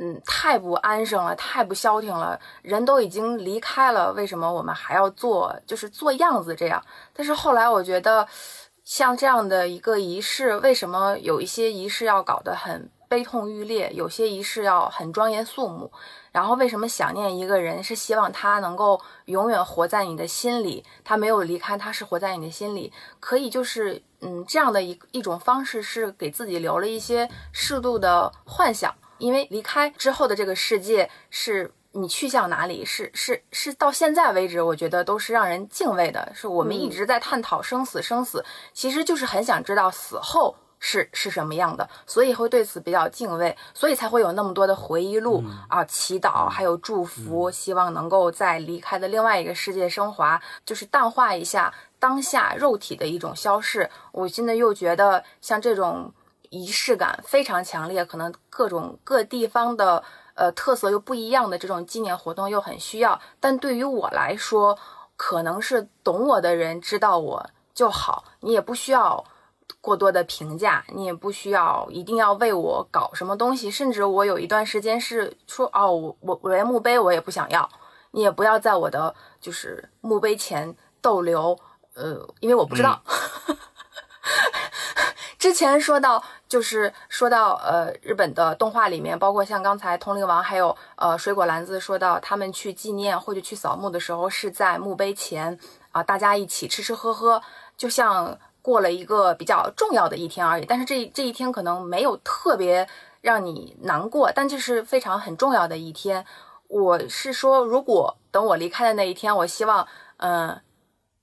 [0.00, 2.38] 嗯，太不安生了，太不消停了。
[2.62, 6.82] 人都已经离开了，为什么我们还要做，就是做样子这样？
[7.12, 8.26] 但是后来我觉得，
[8.84, 15.90] 像这样的一个仪式，为什么有一些仪式要搞得很悲痛欲裂，有些仪式要很庄严肃穆？
[16.30, 20.84] 然后为什么想念一个人是希望他能够永远活在你的心里？
[21.02, 22.92] 他没有离开，他是活在你的心里。
[23.18, 28.94] 可以就是嗯，这样的一一种方式是给自己留了一些适度的幻想。
[29.18, 36.30] 因为离开之后的这个世界是你去向哪里，是是是到现在为止，我觉得都是让人敬畏的。
[36.34, 53.90] 是我们一直在探讨生死，生死其实就是很想知道死后是是什么样的，所以会对此比较敬畏，所以才会有那么多的回忆录啊、祈祷，还有祝福，希望能够在离开的另外一个世界升华，就是淡化一下当下肉体的一种消逝。
[54.12, 56.12] 我现在又觉得像这种。
[56.50, 60.02] 仪式感非常强烈，可能各种各地方的
[60.34, 63.20] 呃特色又不一样的这种纪念活动又很需要。
[63.40, 64.78] 但对于我来说，
[65.16, 69.24] 可能是懂我的人知道我就好，你也不需要
[69.80, 73.70] 过多的评价，你也不需要一定要为我搞什么东西。
[73.70, 77.68] 甚至我有一段时间是说，哦，我我我连墓碑我也不想要，
[78.12, 81.58] 你也不要在我的就是墓碑前逗留，
[81.94, 83.02] 呃，因为我不知道。
[85.38, 95.56] 之前说到，就是说到，呃，日本的动画里面，包括像刚才通灵王，还有呃水果篮子说到，他们去纪念或者去扫墓的时候，是在墓碑前
[95.92, 97.40] 啊，大家一起吃吃喝喝，
[97.76, 100.64] 就像过了一个比较重要的一天而已。
[100.66, 102.88] 但是这这一天可能没有特别
[103.20, 106.26] 让你难过，但这是非常很重要的一天。
[106.66, 110.60] 我是说，如果等我离开的那一天，我希望，嗯。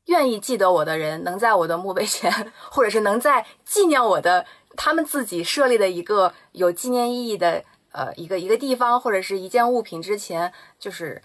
[0.06, 11.22] 愿意记得我的人，能在我的墓碑前，或者是能在纪念我的他们自己设立的一个有纪念意义的呃一个一个地方，或者是一件物品之前，就是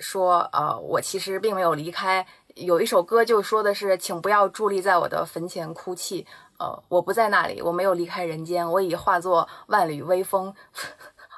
[0.00, 2.26] 说呃我其实并没有离开。
[2.54, 6.26] 有一首歌就说的是，请不要伫立在我的坟前哭泣。
[6.58, 10.54] 呃，我不在那里，我没有离开人间，我已化作万缕微风，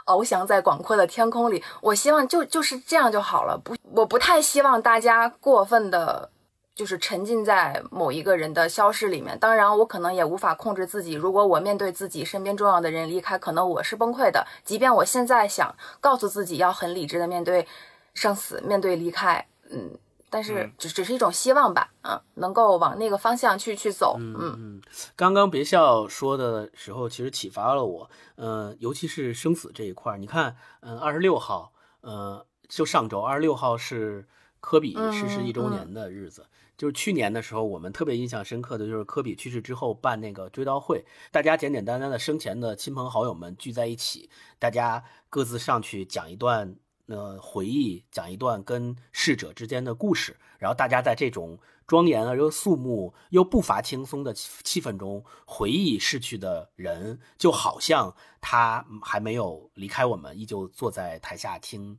[0.06, 1.62] 翱翔在广阔的天空里。
[1.80, 3.56] 我希望就就是这样就好了。
[3.56, 6.30] 不，我不太希望大家过分的。
[6.74, 11.12] 就是沉浸在某一个人的消失里面，当然我可能也无法控制自己。
[11.12, 14.44] 如果我面对自己身边重要的人离开，可能我是崩溃的。
[14.64, 17.66] 即便我现在想告诉自己要很理智的面对
[18.12, 19.96] 生死，面对离开，嗯，
[20.28, 24.82] 但是只只是一种希望吧，嗯，能够往那个方向去去走，嗯嗯。
[25.14, 30.18] 刚刚别笑说的时候，其实启发了我，嗯，尤其是生死这一块儿。
[30.18, 34.26] 你看，嗯，二十六号，呃，就上周二十六号是
[34.64, 36.46] 科比逝世一周年的日子。
[36.78, 46.74] 就是去年的时候，我们特别印象深刻的就是科比去世之后办那个追悼会，大家简简单单的生前的亲朋好友们聚在一起，大家各自上去讲一段
[47.06, 61.96] 呃回忆，讲一段跟逝者之间的故事，然后大家在这种庄严而又肃穆又不乏轻松的气氛中回忆逝去的人，就好像他还没有离开我们，依旧坐在台下听。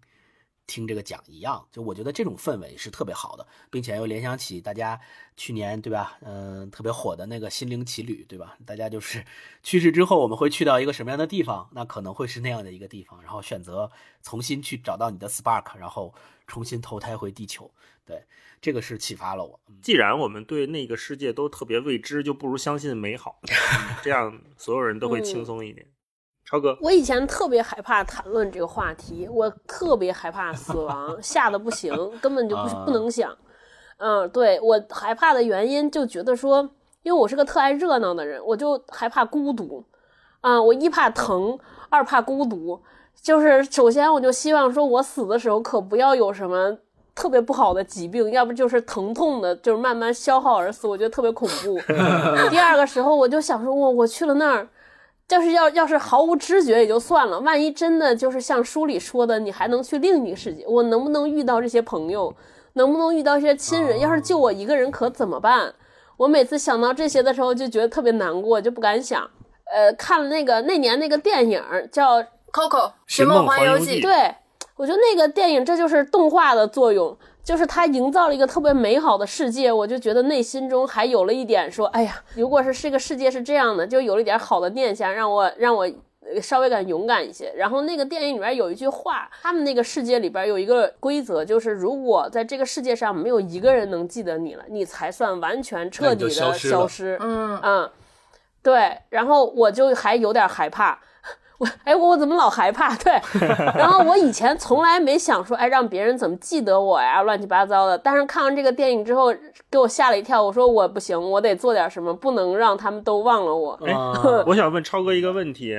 [0.68, 5.00] 听这个讲一样，就我觉得这种氛围是特别好的，并且又联想起大家
[5.38, 8.58] 去年对吧，嗯，特别火的那个心灵奇旅对吧？
[8.66, 9.24] 大家就是
[9.64, 11.70] 去世之后我们会去到一个什么样的地方？
[11.74, 16.14] 那可能会是那样的一个地方，然后选择重新去找到你的 spark，然后
[16.48, 17.72] 重新投胎回地球。
[18.06, 18.24] 对，
[18.62, 19.60] 这个是启发了我。
[19.82, 23.42] 既然我们对那个世界都特别未知，就不如相信美好，
[24.04, 25.88] 这样所有人都会轻松一点。
[26.46, 33.36] 超哥，我以前特别害怕谈论这个话题，我特别害怕死亡，吓得不行，根本就不不能想。
[33.98, 36.70] 嗯，对我害怕的原因，就觉得说，
[37.02, 39.84] 因为我是个特爱热闹的人，我就害怕孤独。
[40.42, 41.58] 啊，我一怕疼，
[41.90, 42.80] 二怕孤独。
[43.20, 46.78] 就是首先，我就希望说我死的时候可不要有什么
[47.16, 51.80] 特别不好的疾病，要不就是疼痛的，就是慢慢消耗而死，我觉得特别恐怖。
[52.52, 54.68] 第二个时候，我就想说，我我去了那儿。
[55.28, 62.34] 就是要要是毫无知觉也就算了，万一真的就是像书里说的，你还能去另一个世界，我能不能遇到这些朋友，
[62.74, 64.00] 能不能遇到一些亲人？
[64.00, 65.74] 要是就我一个人可怎么办？
[66.18, 69.30] 我每次想到这些的时候就觉得特别难过，就不敢想。
[69.74, 71.62] 呃，看了那个那年那个电影
[71.92, 72.20] 叫
[72.54, 72.70] 《Coco》
[73.08, 74.36] 《寻梦环游记》，对
[74.78, 77.18] 我觉得那个电影这就是动画的作用。
[77.46, 85.88] 就是他营造了一个特别美好的世界，我就觉得内心中还有了一点说，哎呀，如果是这个世界是这样的，就有了一点好的念想，让我让我
[86.42, 87.54] 稍微敢勇敢一些。
[87.56, 97.16] 然后那个电影里边有一句话，他们那个世界里边有一个规则，就是如果在这个世界上没有一个人能记得你了，你才算完全彻底的消失。
[97.22, 97.90] 嗯嗯，
[98.64, 98.98] 对。
[99.10, 101.00] 然后我就还有点害怕。
[101.58, 102.94] 我哎，我怎么老害怕？
[102.98, 103.14] 对，
[103.76, 107.98] 然后我以前从来没想说，哎，让别人怎么记得我呀，乱七八糟的。
[107.98, 109.34] 但是看完这个电影之后，
[109.72, 110.44] 给我吓了一跳。
[110.44, 113.80] 我说我不行，我得做点什么，不能让他们都忘了我。
[113.86, 113.94] 哎，
[114.48, 115.76] 我想问超哥一个问题，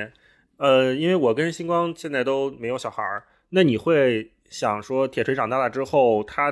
[0.57, 6.51] 呃，因为我跟星光现在都没有小孩儿，那你会想说，铁锤长大了之后，他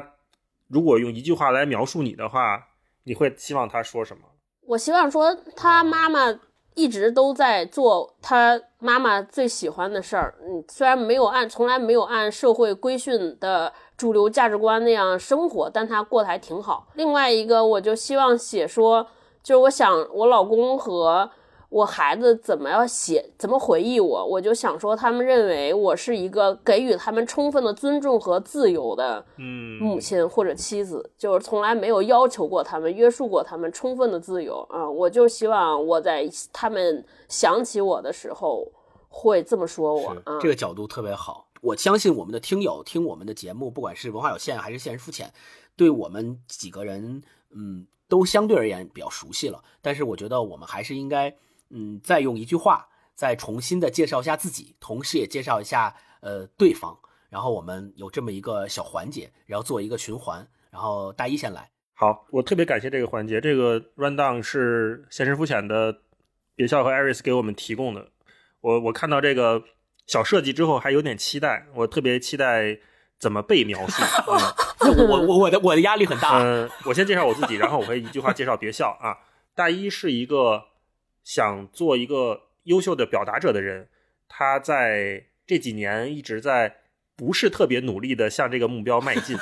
[0.67, 2.67] 如果用一句话来描述你的话，
[3.05, 4.23] 你会希望他说什么？
[4.67, 6.39] 我希望说他妈妈。
[6.75, 16.87] 一直都在做他妈妈最喜欢的事儿，嗯，虽然没有按从来没有按社会规训的主流价值观那样生活，但他过得还挺好。
[16.93, 19.07] 另外一个，我就希望写说，
[19.41, 21.29] 就是我想我老公和。
[21.75, 34.89] 我孩子怎么要写，怎么回忆我，我就想说，他们认为我是一个给予他们充分的尊重和自由的，嗯，母亲或者妻子，就是从来没有要求过他们，约束过他们充分的自由啊。
[34.89, 38.65] 我就希望我在他们想起我的时候
[39.09, 40.15] 会这么说我。
[40.39, 45.33] 这个角度特别好，我相信我们的听友听我们的节目，不管是文化有限还是现实肤浅，
[45.75, 47.21] 对我们几个人，
[47.53, 49.61] 嗯，都相对而言比较熟悉了。
[49.81, 51.35] 但是我觉得我们还是应该，
[51.69, 56.97] 嗯，再用一句话，再重新的介绍一下自己，同时也介绍一下呃对方。
[57.29, 60.47] 然后我们有这么一个小环节，然后做一个循环。
[60.71, 61.69] 然后大一先来。
[61.93, 63.39] 好，我特别感谢这个环节。
[63.39, 66.01] 这个 rundown 是现实肤浅的
[66.53, 68.09] 别笑和 Iris 给我们提供的。
[68.59, 69.63] 我我看到这个
[70.05, 71.67] 小设计之后，还有点期待。
[71.75, 72.77] 我特别期待
[73.17, 74.03] 怎么被描述。
[75.07, 76.43] 我我我的我的压力很大。
[76.43, 79.15] 嗯，我先介绍我自己，然后我会一句话介绍别笑啊。
[79.55, 80.63] 大一是一个
[81.25, 83.89] 想做一个优秀的表达者的人，
[84.29, 86.77] 他在这几年一直在
[87.17, 89.37] 不是特别努力的向这个目标迈进。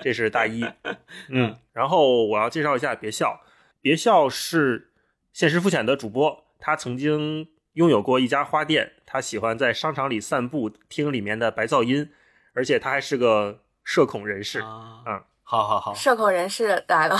[0.00, 0.64] 这是大一，
[1.28, 3.42] 嗯，然后我要介绍一下别笑，
[3.80, 4.90] 别笑是
[5.32, 12.10] 现实肤浅的主播，他曾经拥有过一家花店，他喜欢在商场里散步，听里面的白噪音，
[12.54, 17.16] 而且他还是个社恐人士，嗯，好好好，社恐人士来了，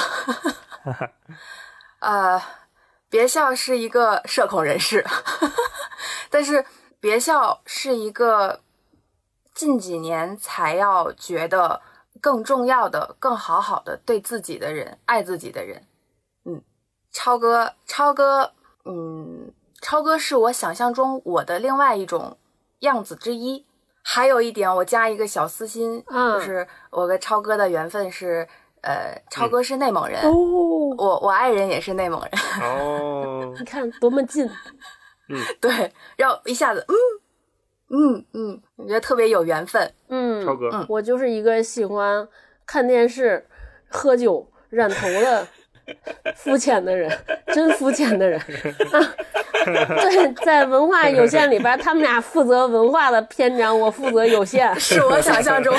[2.00, 2.42] 呃，
[3.12, 5.04] 别笑是一个社恐人士，
[6.32, 6.64] 但是
[6.98, 8.60] 别笑是一个
[9.54, 11.82] 近几年才要觉得。
[12.20, 15.84] 更重要的，更好好的对自己的人，爱自己的人，
[16.44, 16.62] 嗯，
[17.10, 18.52] 超哥，超哥，
[18.84, 22.38] 嗯，超哥是我想象中我的另外一种
[22.80, 23.66] 样子之一。
[24.04, 28.46] 还有一点，我加一个小私心，就是我跟超哥的缘分是，
[28.82, 32.30] 呃，超哥是内蒙人，我我爱人也是内蒙人，
[32.62, 34.48] 哦，你看多么近，
[35.28, 36.94] 嗯，对，要一下子，嗯。
[37.94, 39.92] 嗯嗯，我觉得特别有缘分。
[40.08, 42.26] 嗯，超哥，我就是一个喜欢
[42.64, 43.46] 看电视、
[43.90, 45.46] 喝酒、染头的
[46.34, 47.10] 肤浅的人，
[47.48, 48.40] 真肤浅的人
[48.92, 49.14] 啊。
[49.64, 54.74] 对，在文化有限里边，他们俩负责文化的篇章，我负责有限。
[54.80, 55.76] 是我想象中。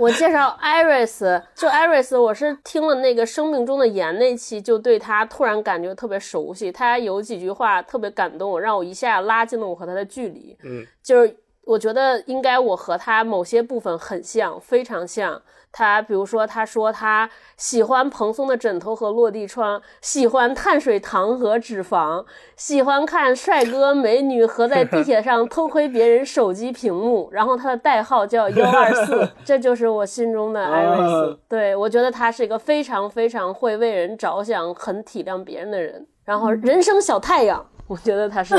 [0.00, 6.72] 我介绍 Iris， 就 Iris，我是听了那个《生命中的盐》那期，就对他突然感觉特别熟悉。
[6.72, 10.56] 他有几句话特别感动，让我一下拉近了我和他的距离。
[10.64, 11.36] 嗯，就是
[11.66, 15.42] 我觉得应该我和他某些部分很像，非常像。
[15.72, 22.24] 他比如说，他说他喜欢蓬松的枕头和落地窗，喜欢碳水糖和脂肪，
[22.56, 27.28] 喜欢看帅哥美女和在地铁上偷窥别人手机屏幕。
[27.32, 31.38] 然后他的代号叫幺二四，这就是我心中的艾瑞斯。
[31.48, 36.06] 对我觉得他是一个非常非常会为人着想、很体谅别人的人。
[36.24, 38.54] 然后人生小太阳，我觉得他是。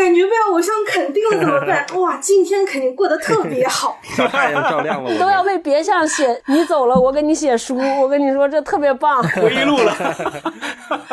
[0.00, 1.86] 感觉被偶像肯定了怎么办？
[2.00, 3.98] 哇，今天肯定过得特别好。
[4.02, 5.18] 小 太阳照亮了我。
[5.18, 7.76] 都要为别向写，你走了，我给你写书。
[8.00, 9.22] 我跟你说，这特别棒。
[9.36, 9.92] 回忆录了。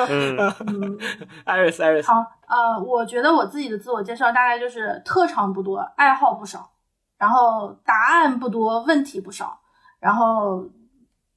[0.07, 0.97] 嗯，
[1.43, 2.07] 艾瑞斯，艾瑞斯。
[2.09, 2.15] 好，
[2.47, 6.69] 呃，我觉得我自己的自我介绍大概就是特长不多，爱好不少，
[7.17, 9.59] 然后答案不多，问题不少，
[9.99, 10.63] 然后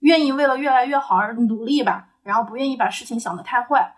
[0.00, 3.94] 愿意为了越来越好而努力吧，然后不愿意把事情想得太坏。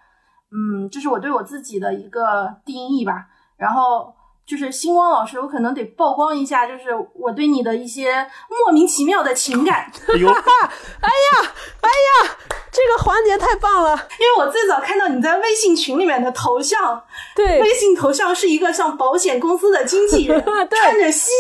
[0.55, 3.29] 嗯，这是我对我自己的一个定义吧。
[3.63, 4.13] 然后
[4.47, 9.91] 就是星光老师，我可能得曝光一下，就是我对你的一些莫名其妙的情感。
[10.09, 12.37] 哎呦，哎呀，哎呀，
[12.71, 13.91] 这个环节太棒了！
[14.19, 17.03] 因为我最早看到你在微信群里面的头像，
[17.37, 21.31] 对，微信头像是一个像保险公司的经纪人， 穿着西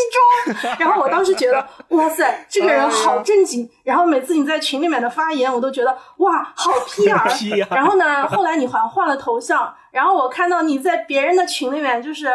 [0.44, 0.76] 装。
[0.78, 3.68] 然后我当时觉得，哇塞，这个人好正经。
[3.82, 7.66] 然后每次你在群里面的发言，我都觉得哇，好 P R。
[7.70, 9.74] 然后呢，后来你好像换了头像。
[9.90, 12.28] 然后我看到你在别人的群里面，就是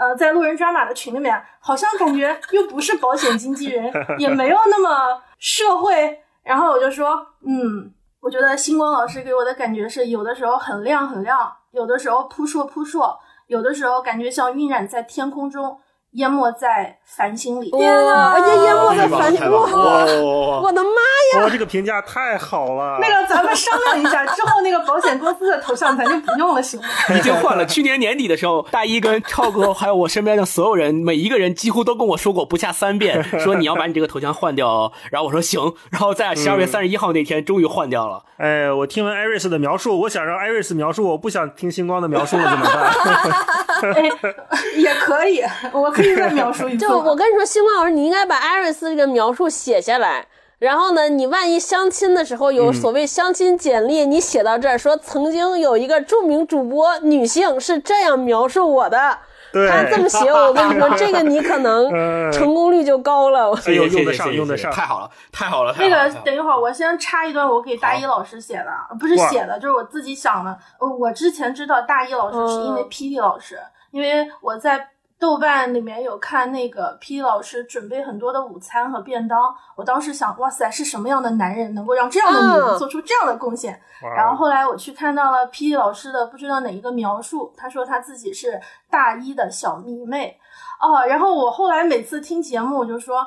[0.00, 6.22] 呃，在路人抓马的群里面，好像感觉又不是保险经纪人，也没有那么社会。
[6.42, 15.78] 然后我就说，嗯，我觉得星光老师给我的感觉是，有的时候很亮很亮，有的时候扑朔扑朔，有的时候感觉像晕染在天空中。
[16.12, 18.34] 淹没在繁星里，天啊！
[18.34, 19.60] 而且淹没在繁星，哇！
[20.60, 20.90] 我的妈
[21.34, 21.44] 呀！
[21.44, 22.98] 哇，这个评价太好了。
[23.00, 26.88] 那个，咱们商量一下，之后那个保险公司的头像咱就不用了，行吗？
[27.16, 27.64] 已经换了。
[27.64, 34.92] 去年年底的时候，大一跟超哥还有我身边的所有人，每一个人几乎都跟我说过不下三遍，说你要把你这个头像换掉。
[35.12, 35.60] 然后我说行。
[35.90, 38.24] 然后在十二月三十一号那天，终于换掉了。
[38.38, 43.94] 哎，我听完艾瑞斯的描述，我想让艾瑞斯描述，我不想听星光的描述了，怎么办？
[44.76, 45.40] 也可以，
[45.72, 45.99] 我。
[46.02, 50.26] 可以再描述一就我跟你说，星光老师，你应该把艾瑞斯这个描述写下来。
[50.58, 59.18] 然后呢，你万一相亲的时候有所谓相亲简历，你写到这儿说，曾经有一个著名主播女性是这样描述我的。
[59.52, 61.90] 他这么写，我跟你说，这个你可能
[62.30, 63.50] 成功率就高了。
[63.66, 65.74] 哎呦，用得上，用得上，太好了，太好了。
[65.78, 68.66] 那个，等一会儿，我先插一段，我给大一老师写的，
[69.00, 70.56] 不是写的，就是我自己想的。
[70.78, 73.58] 我之前知道大一老师是因为霹雳老师，
[73.92, 74.90] 因为我在。
[75.20, 83.78] 豆瓣里面有看那个 P 老师准备很多的午餐和便当，我当时想，哇塞，是什么样的男人能够让这样的女人做出这样的贡献？
[84.16, 88.58] 然后后来我去看到了 P 老师的不知道哪一个描述，他说他自己是
[88.88, 90.38] 大一的小迷妹，
[90.80, 93.26] 哦，然后我后来每次听节目我就说，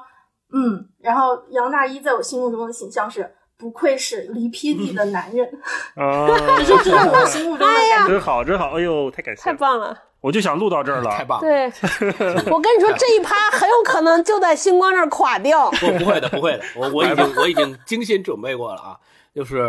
[0.51, 3.35] 嗯，然后杨大一在我心目中的形象是。
[3.63, 5.49] 不愧是离劈地的男人，
[5.95, 8.07] 啊，这就是我心目中的感觉。
[8.09, 8.71] 真好，真好！
[8.77, 9.97] 哎呦，太感谢，太棒了！
[10.19, 11.39] 我就想录到这儿了，太棒。
[11.39, 11.67] 对，
[12.51, 15.71] 我跟你说，这一趴很有可能就在星光这儿垮掉。
[15.71, 16.63] 不， 不会的，不会的。
[16.75, 18.99] 我我已经我已经精心准备过了啊！
[19.33, 19.59] 就是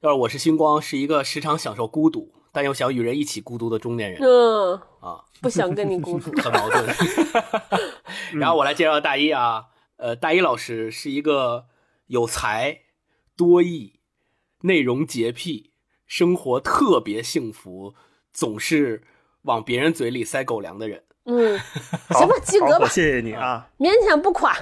[0.00, 4.18] 要是我是星光，是一个时常享受孤独，但又想与人一起孤独的中年人。
[4.22, 6.86] 嗯啊，不想跟你孤独，很矛盾。
[8.32, 9.64] 然后我来介绍大一啊，
[9.98, 11.64] 呃，大一老师是一个
[12.06, 12.78] 有才。
[13.42, 13.98] 多义，
[14.60, 15.72] 内容洁癖，
[16.06, 17.94] 生活特别幸福，
[18.32, 19.02] 总是
[19.42, 21.02] 往别人嘴里塞狗粮的人。
[21.24, 21.58] 嗯，
[22.10, 24.54] 行吧，及格吧，谢谢你啊，勉强不垮。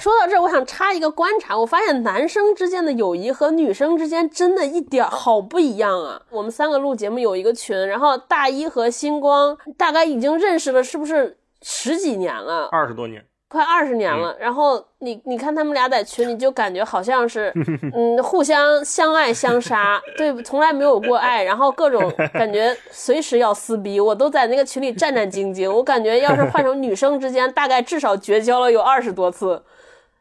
[0.00, 6.22] 说到这儿，我想插一个观察，我发现男生之间的友谊和女生之间真的一点好不一样啊。
[6.30, 12.68] 我们三个录节目有一个群，然后大一和星光大概已经认识了，是不是十几年了？
[12.70, 13.26] 二十多年。
[13.54, 17.52] 快二十年了，然后你你看他们俩在群里就感觉好像是，
[17.94, 29.62] 嗯，互相相爱相杀，对，从来没有过爱，然后各种 感觉随时要撕逼，我都在那个群里战战兢兢，我感觉要是换成女生之间，大概至少绝交了有二十多次。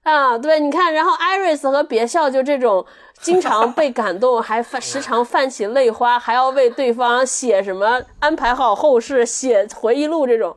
[0.04, 2.86] 啊，对，你看，然后艾瑞斯和别笑就这种，
[3.24, 10.56] 经常被感动，还泛时常泛起泪花，还要为对方写什么安排好后事，写回忆录这种。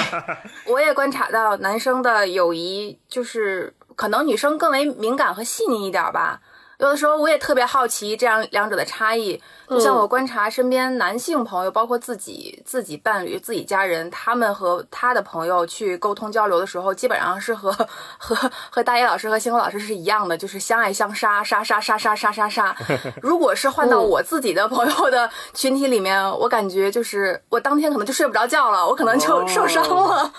[0.66, 6.40] 我也观察到男生的友谊，就是可能女生更为敏感和细腻一点吧。
[6.80, 17.70] 有的时候我也特别好奇这样两者的差异，就像我观察身边男性朋友，包括自己、自己伴侣、自己家人，他们和他的朋友去沟通交流的时候，基本上是和
[18.16, 22.74] 和和大野老师和星河老师是一样的，就是相爱相杀，杀杀杀杀杀杀杀。
[23.20, 30.32] 如果是换到我自己的朋友的群体里面，我感觉就是我当天可能就睡不着觉了，我可能就受伤了。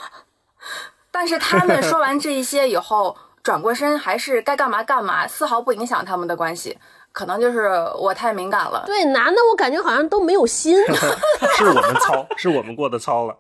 [1.12, 3.16] 但是他们说完这一些以后。
[3.44, 6.78] 转过身还是该干嘛干嘛，丝毫不影响他们的关系。
[7.14, 7.68] 可能就是
[8.00, 8.84] 我太敏感了。
[8.86, 10.78] 对，男的我感觉好像都没有心。
[11.58, 13.38] 是我们糙，是我们过得糙了。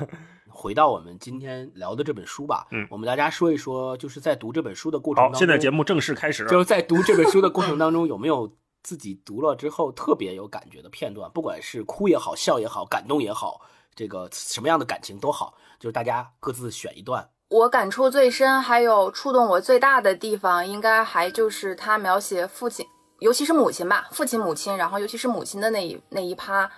[0.56, 6.46] 回到我们今天聊的这本书吧，嗯，我们大家说一说，就是在读这本书的过程当中，现在节目正式开始。
[6.46, 8.50] 就是在读这本书的过程当中，有没有
[8.82, 11.30] 自己读了之后特别有感觉的片段？
[11.30, 13.62] 不管是哭也好，笑也好，感动也好，
[13.94, 17.28] 这个什么样的感情都好，就是大家各自选一段。
[17.48, 22.86] 我感触最深，还有触动我最大的地方，应该还就是他描写父亲，
[23.20, 26.70] 尤其是母亲吧，父亲、母亲，然后尤其是母亲的那一那一趴。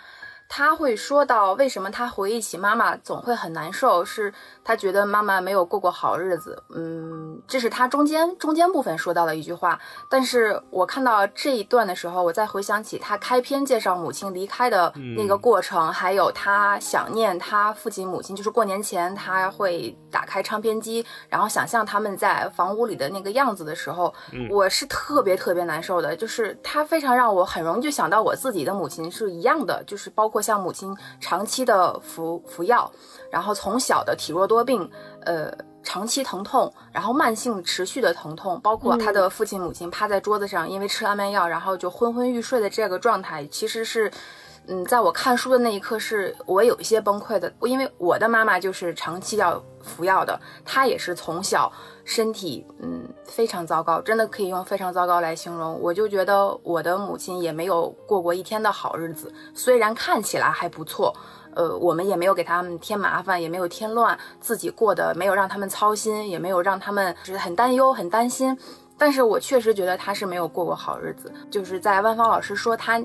[0.48, 4.32] 他会说到，为什么他回忆起妈妈总会很难受，是
[4.62, 6.62] 他觉得妈妈没有过过好日子。
[6.70, 9.78] 嗯，这是他中间中间部分说到的一句话。
[10.08, 24.14] 但是我看到这一段的时候，我再回想起他开篇介绍母亲离开的那个过程，还有他想念他父亲母亲，就是过年前他会打开唱片机，然后想象他们在房屋里的那个样子的时候，
[24.48, 26.16] 我是特别特别难受的。
[26.16, 30.35] 就是他非常让我很容易就想到我自己的母亲是一样的，就是包括。
[30.36, 32.92] 或像母亲长期的服服药，
[33.30, 34.86] 然后从小的体弱多病，
[35.24, 35.50] 呃，
[35.82, 44.12] 长期疼痛，然后慢性持续的疼痛，包括他的父亲母亲趴在桌子上，因为吃安眠药，然后就昏昏欲睡的这个状态，其实是，
[44.66, 51.72] 嗯，在我看书的那一刻，是我有一些崩溃的，因为我的妈妈就是长期要服药的，她也是从小。
[52.08, 55.76] 身体嗯非常糟糕，真的可以用非常糟糕来形容。
[55.82, 61.12] 我就觉得我的母亲也没有过过一天的好日子，虽然看起来还不错，
[61.56, 68.56] 呃，我们也没有给他们添麻烦，也没有添乱，自己过得没有让他们操心，也没有让他们就是很担忧、很担心。
[68.96, 71.34] 但是我确实觉得他是没有过过好日子。
[71.50, 73.02] 就是在万芳老师说他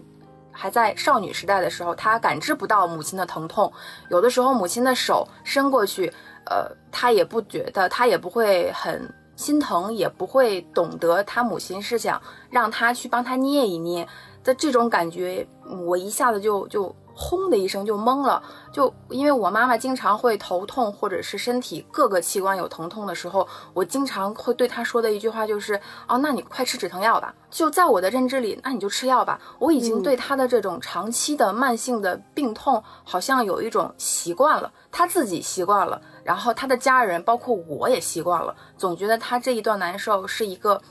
[0.51, 3.73] 还在少女时代的时候，他感知不到母亲的疼痛，
[4.09, 6.13] 有的时候母亲的手伸过去。
[6.51, 14.05] 呃，他也不觉得，他也不会很心疼，也不会懂得他母亲是想让他去帮他捏一捏
[14.43, 15.47] 的这种感觉，
[15.87, 16.93] 我一下子就就。
[17.13, 18.41] 轰的一声就懵了，
[18.71, 27.35] 就因为我妈妈经常会头痛，或者是身体各个器官有疼痛的时候，我经常会对她说的一句话就是：哦，那你快吃止疼药吧。
[27.51, 29.39] 就在我的认知里，那你就吃药吧。
[29.59, 40.81] 我已经对她的这种长期的慢性的病痛，好像有一种习惯了，她自己习惯了，然后他的家人，包括我也习惯了，总觉得他这一段难受是一个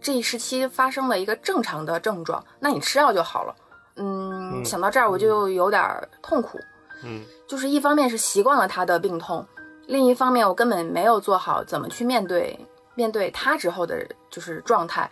[0.00, 3.54] 这一时期发生了一个正常的症状，那你吃药就好了。
[3.96, 5.82] 嗯，想到这儿我就有点
[6.20, 6.58] 痛苦，
[7.04, 9.46] 嗯，就是一方面是习惯了他的病痛，
[9.86, 12.58] 另一方面我根本没有做好怎么去面对
[12.94, 15.08] 面对他之后的就是状态。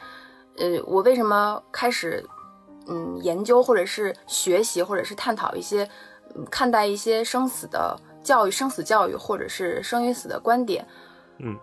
[0.59, 2.25] 呃，我为什么开始
[2.89, 5.89] 嗯研究或者是学习或者是探讨一些
[6.35, 10.87] 嗯看待一些生死的教育、生死教育或者是生与死的观点？
[11.39, 11.57] 嗯，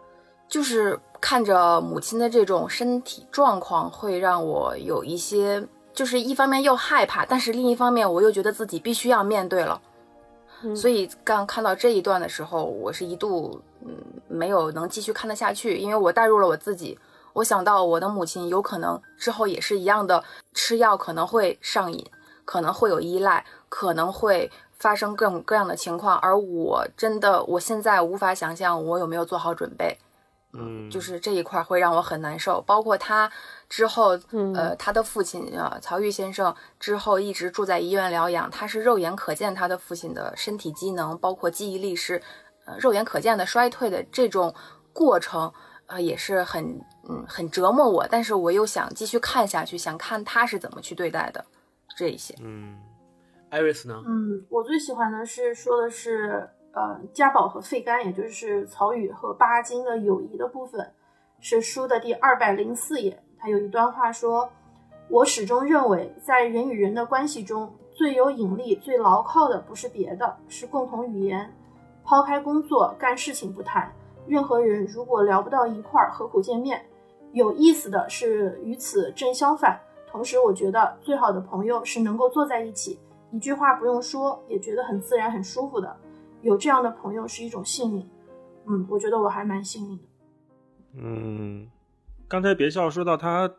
[0.47, 5.67] 就是看着母亲的这种身体状况，会让我有一些。
[5.91, 9.81] 就是一方面又害怕，但是另一方面我又觉得自己必须要面对了，
[10.73, 13.89] 所以刚看到这一段的时候，我是一度嗯
[14.29, 16.97] 没有能继续看得下去，因为我带入了我自己，
[17.33, 22.05] 我想到我的母亲有可能之后也是一样的吃药可能会上瘾，
[22.45, 24.49] 可能会有依赖，可能会
[24.79, 29.97] 发生各种各样的情况，而我真的我现在无法想象我有没有做好准备。
[30.51, 33.31] 嗯，就是这一块会让我很难受，包括他
[33.69, 34.17] 之后，
[34.55, 42.19] 呃，他的父亲啊，曹郁先生之后一直住在医院疗养，他是肉眼可见他的父亲的身体机能，包括记忆力是，
[42.65, 44.51] 呃，肉眼可见的衰退的这种
[44.91, 45.53] 过程，
[45.85, 51.45] 呃，也是很，嗯，很折磨我，但是我又想继续看下去，想看他是怎么去对待的
[51.95, 52.33] 这一些。
[52.41, 52.75] 嗯，
[53.49, 54.03] 艾瑞斯呢？
[54.05, 56.49] 嗯，我最喜欢的是说的是。
[56.71, 60.87] 呃，家宝和费干，也就是曹禺和巴金的友谊的部分，
[61.39, 63.19] 是书的第二百零四页。
[63.39, 64.47] 他有一段话说
[65.09, 71.51] ：“我始终认为，在人与人的关系中，最有引力、最牢靠的不是别的，是共同语言。
[72.05, 73.91] 抛开工作干事情不谈，
[74.27, 76.85] 任何人如果聊不到一块儿，何苦见面？
[77.33, 79.77] 有意思的是与此正相反。
[80.07, 82.99] 同时，我觉得最好的朋友是能够坐在一起，
[83.31, 85.95] 一句话不用说，也觉得很自然、很舒服的。”
[86.41, 88.09] 有这样的朋友是一种幸运，
[88.65, 90.03] 嗯，我觉得我还蛮幸运的。
[90.95, 91.67] 嗯，
[92.29, 93.53] 刚才别笑说到他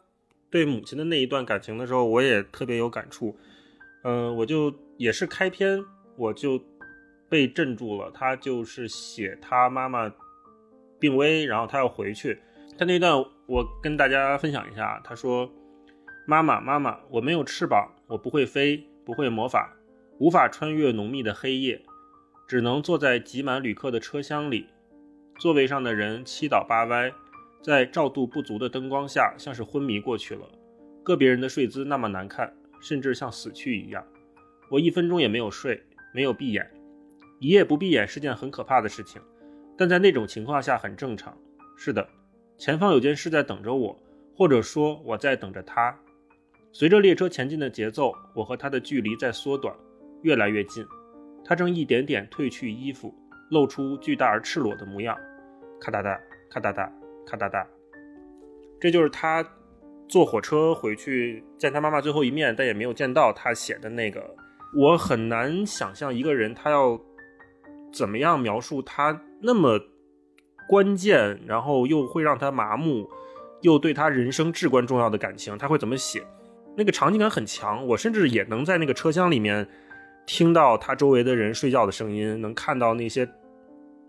[0.49, 3.37] 对母亲的那一段感情的时候，我也特别有感触。
[4.03, 5.79] 嗯，我就也是开篇
[6.17, 6.59] 我就
[7.29, 8.11] 被镇住了。
[8.13, 10.11] 他就是写他妈妈
[10.99, 12.41] 病危，然后他要回去。
[12.79, 13.13] 他那段
[13.47, 14.99] 我跟大家分享一下。
[15.05, 15.53] 他说
[16.27, 19.77] ：“妈妈，妈妈，我没有翅膀，我不会飞，不会魔法，
[20.21, 21.83] 无法穿越浓密的黑夜。”
[22.47, 24.67] 只能坐在挤满旅客的车厢里，
[25.37, 27.13] 座位上的人七倒八歪，
[27.61, 30.49] 在照度不足的灯光下，像是昏迷过去了。
[31.03, 34.05] 个别人的睡姿那么难看，甚至像死去一样。
[34.71, 35.83] 我一分钟也没有睡，
[36.15, 36.71] 没有闭眼。
[37.41, 39.21] 一夜不闭眼是件很可怕的事情，
[39.77, 41.37] 但在那种情况下很正常。
[41.77, 42.09] 是的，
[42.59, 43.97] 前方有件事在等着我，
[44.37, 45.97] 或者说我在等着他。
[46.73, 49.75] 随着列车前进的节奏，我和他的距离在缩短，
[50.23, 50.87] 越来越近。
[51.45, 53.13] 他正一点点褪去衣服，
[53.51, 55.17] 露出巨大而赤裸的模样。
[55.81, 56.93] 咔哒哒，咔哒哒，
[57.27, 57.67] 咔哒哒。
[58.81, 59.45] 这就是他
[60.09, 64.23] 坐火车回去见他妈妈最后一面，但也没有见到他写的那个。
[64.73, 66.99] 我很难想象一个人他要
[67.93, 69.81] 怎么样描述他那么
[70.69, 73.11] 关键，然后又会让他麻木，
[73.63, 76.23] 又对他人生至关重要的感情，他会怎么写？
[76.77, 79.69] 那个场景感很强，我甚至也能在那个车厢里面。
[80.27, 83.29] 听到他周围的人睡觉的声音，能看到那些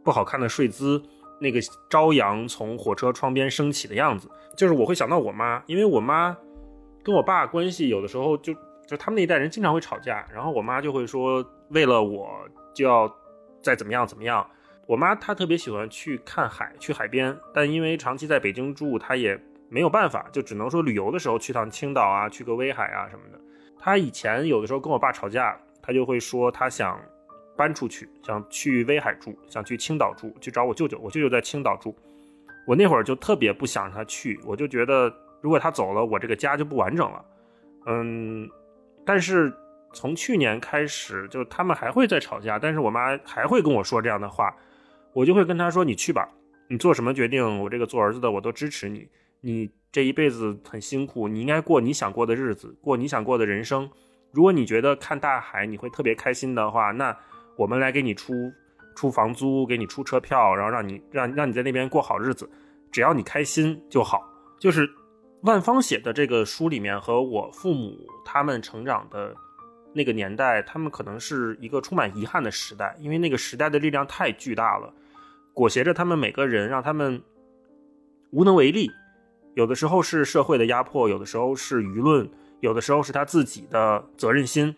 [0.04, 1.02] 不好看的睡姿，
[1.40, 1.60] 那个
[1.90, 6.38] 朝阳从火车窗边升起的样子，就是我会想到我妈，因为我妈
[7.02, 8.54] 跟我爸关系有的时候就
[8.86, 12.30] 就他们那一代人经常会吵架，然后我妈就会说为了我
[12.76, 13.12] 就要
[13.64, 14.46] 再怎么样怎么样。
[14.86, 19.42] 我妈她特别喜欢去看海，去海边，但因为长期在北京住，她也
[19.72, 23.42] 没有办法，就只能说旅游的时候去趟青岛啊，去个威海啊什么的。
[23.80, 25.58] 她以前有的时候跟我爸吵架。
[25.84, 27.02] 他就会说他想
[27.58, 30.96] 搬出去，想去威海住，想去青岛住，去找我舅舅。
[31.00, 31.96] 我舅舅在青岛住。
[32.68, 35.12] 我那会儿就特别不想让他去，我就觉得
[35.42, 37.26] 如果他走了，我这个家就不完整了。
[37.88, 38.48] 嗯，
[39.04, 39.52] 但是
[39.92, 44.56] 从去年开始，就他们还会再吵架，但是我妈还会跟我说这样的话，
[45.14, 46.30] 我就会跟他说：“你去吧，
[46.68, 49.10] 你做什么决定，我这个做儿子的我都支持你。
[49.42, 53.90] 你这一辈子很辛苦，你应该过你想过的日子，过你想过的人生。”
[54.32, 57.14] 如果你觉得看大海你会特别开心的话，那
[57.58, 58.34] 我们来给你出
[58.96, 62.50] 出房租，给你出车票，然后让你让让你在那边过好日子，
[62.90, 64.26] 只要你开心就好。
[64.58, 64.90] 就是
[65.42, 69.36] 万芳写的这个书里面，和我父母他们成长的
[69.92, 74.94] 那个年代，他们可能是一个充满遗憾的时代，因为那个时代的力量太巨大了，
[75.54, 77.22] 裹挟着他们每个人，让他们
[78.32, 78.90] 无能为力。
[79.54, 82.30] 有的时候是社会的压迫，有的时候是舆论。
[82.62, 84.76] 有的时候是他自己的责任心，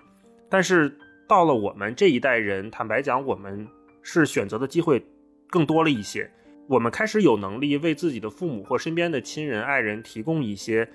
[0.49, 0.97] 但是
[1.27, 3.67] 到了我们这一代人，坦白讲，我们
[4.01, 5.05] 是选择的机会
[5.49, 6.31] 更多了一些。
[6.69, 10.89] 我们开始有能力为自己的父母或身边的亲人、爱人提供一些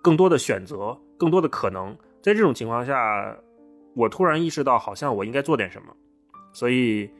[0.00, 1.98] 更多的选择、更多的可能。
[2.22, 3.36] 在这种情况下，
[3.96, 5.88] 我突然意识到，好像我应该做点什么。
[6.52, 7.10] 所以，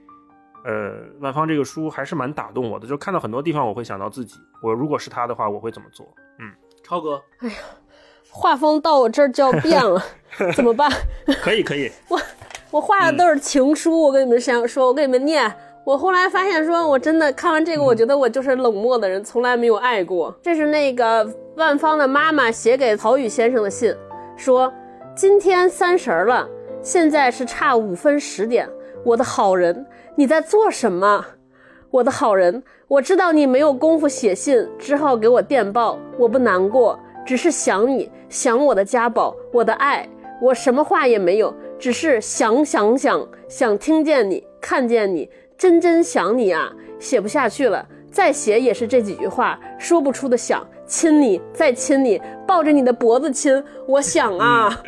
[0.64, 6.06] 呃，万芳这个书还是蛮打动我的，就看到很多地方我会想到自己，我如果是他的话，我会怎么做？
[6.38, 6.50] 嗯，
[6.82, 7.54] 超哥，哎呀，
[8.30, 10.02] 画风到我这儿就要变了，
[10.54, 10.90] 怎么办？
[11.42, 12.20] 可以可以，我
[12.70, 15.50] 我画的都是情书，我跟你们想说，我给你们念。
[15.82, 20.32] 我后来发现，说我真的看完这个，我觉得我就是冷漠的人，从来没有爱过。
[20.42, 23.92] 这是那个万芳的妈妈写给曹禺先生的信，
[24.36, 24.72] 说
[25.16, 26.46] 今天三十了，
[26.82, 28.68] 现在是差五分十点。
[29.04, 29.86] 我的好人，
[30.16, 31.24] 你在做什么？
[31.90, 35.98] 我的好人，我知道你没有功夫写信，只好给我电报。
[36.18, 40.08] 我不难过，只是想你，想我的家宝，我的爱。
[40.40, 45.28] 我什么话也没有，只是想想想，想听见你，看见你。
[45.58, 53.62] 真真想你啊，写不下去了，再写也是这几句话，说不出的想亲你，再亲你，抱着你的脖子亲。
[53.86, 54.82] 我想啊，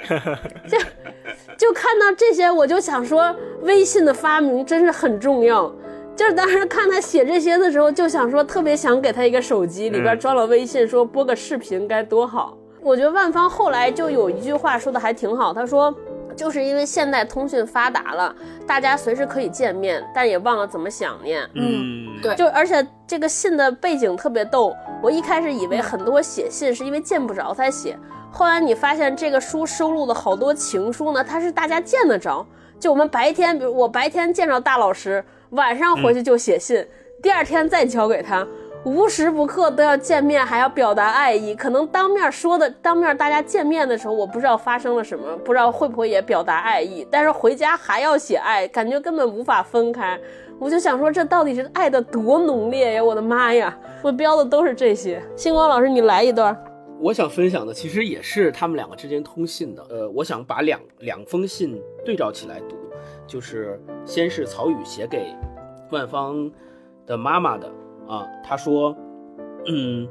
[0.66, 0.78] 这
[1.56, 5.72] 就看到这些，我就想说，微信的发明真是很重要。
[6.14, 12.56] 就是当时看他写这些的时候，就想说，特别想给他一个手机，里边装了微信，说播个视频该多好。
[12.80, 15.94] 我觉得万芳后来就有一句话说的还挺好，他说。
[16.34, 18.34] 就是因为现代通讯发达了，
[18.66, 21.46] 大家随时可以见面，但也忘了怎么想念。
[21.54, 22.34] 嗯，对。
[22.36, 27.98] 就而且这个信的背景特别逗，我一开始以为很多写信是因为见不着才写，
[28.34, 32.44] 后来你发现这个书收录的好多情书呢，它是大家见得着。
[32.80, 36.84] 就我们白天，比如我白天见着大老师，晚上回去就写信，
[37.22, 38.44] 第二天再交给他。
[38.84, 41.54] 无时不刻都要见面，还要表达爱意。
[41.54, 47.06] 可能当面说的，当面大家见面的时候，我不知道发生了什么，不知道会不会也表达爱意。
[47.10, 50.18] 但是回家还要写爱，感觉根本无法分开。
[50.58, 53.04] 我就想说，这到底是爱的多浓烈呀！
[53.04, 55.22] 我的妈呀，我标的都是这些。
[55.36, 56.56] 星光老师，你来一段。
[57.02, 59.84] 我想分享的其实也是他们两个之间通信的。
[59.90, 62.76] 呃，我想把两两封信对照起来读，
[63.26, 65.34] 就是先是曹禺写给
[65.90, 66.48] 万芳
[67.04, 67.66] 的妈妈的。
[68.06, 68.96] 啊，他说，
[69.66, 70.08] 嗯，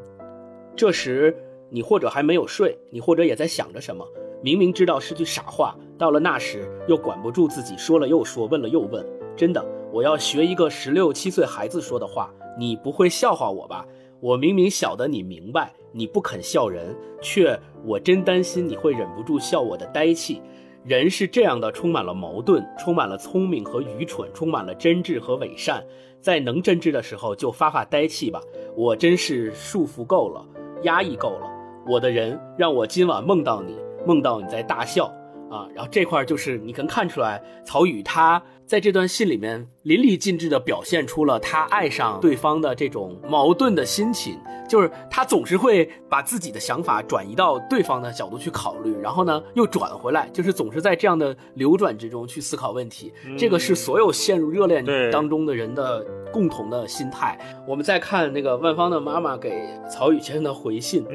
[0.76, 1.34] 这时
[1.70, 4.06] 你或者还没有睡，你或者也在想着什么。
[4.44, 9.06] 明明知道是句傻话，到了那时又管不住自己，说了又说，问了又问。
[9.38, 12.34] 真的，我要学一个十六七岁孩子说的话。
[12.60, 13.88] 你不会笑话我吧？
[14.20, 20.42] 我明明晓得你明白，你不肯笑人，却我真担心你会忍不住笑我的呆气。
[20.84, 25.84] 人是这样的，充满了矛盾，充满了聪明和愚蠢，充满了真挚和伪善。
[26.20, 28.42] 在能真挚的时候就发发呆气吧，
[28.76, 30.44] 我真是束缚够了，
[30.84, 31.48] 压抑够了，
[31.88, 33.76] 我的人让我今晚梦到你，
[34.06, 35.06] 梦到你在大笑
[35.50, 38.42] 啊，然后这块儿就是你能看出来，曹禺他
[38.72, 44.40] 在这段信里面淋漓尽致地表现出了他爱上对方的这种矛盾的心情。
[44.66, 53.12] 就是他总是会把自己的想法转移到对方的角度去考虑，然后呢又转回来，就是总是在这样的流转之中去思考问题。
[53.38, 56.02] 这个是所有陷入热恋当中的人的
[56.32, 57.38] 共同的心态。
[57.68, 61.06] 我们再看那个万芳的妈妈给曹禺先生的回信，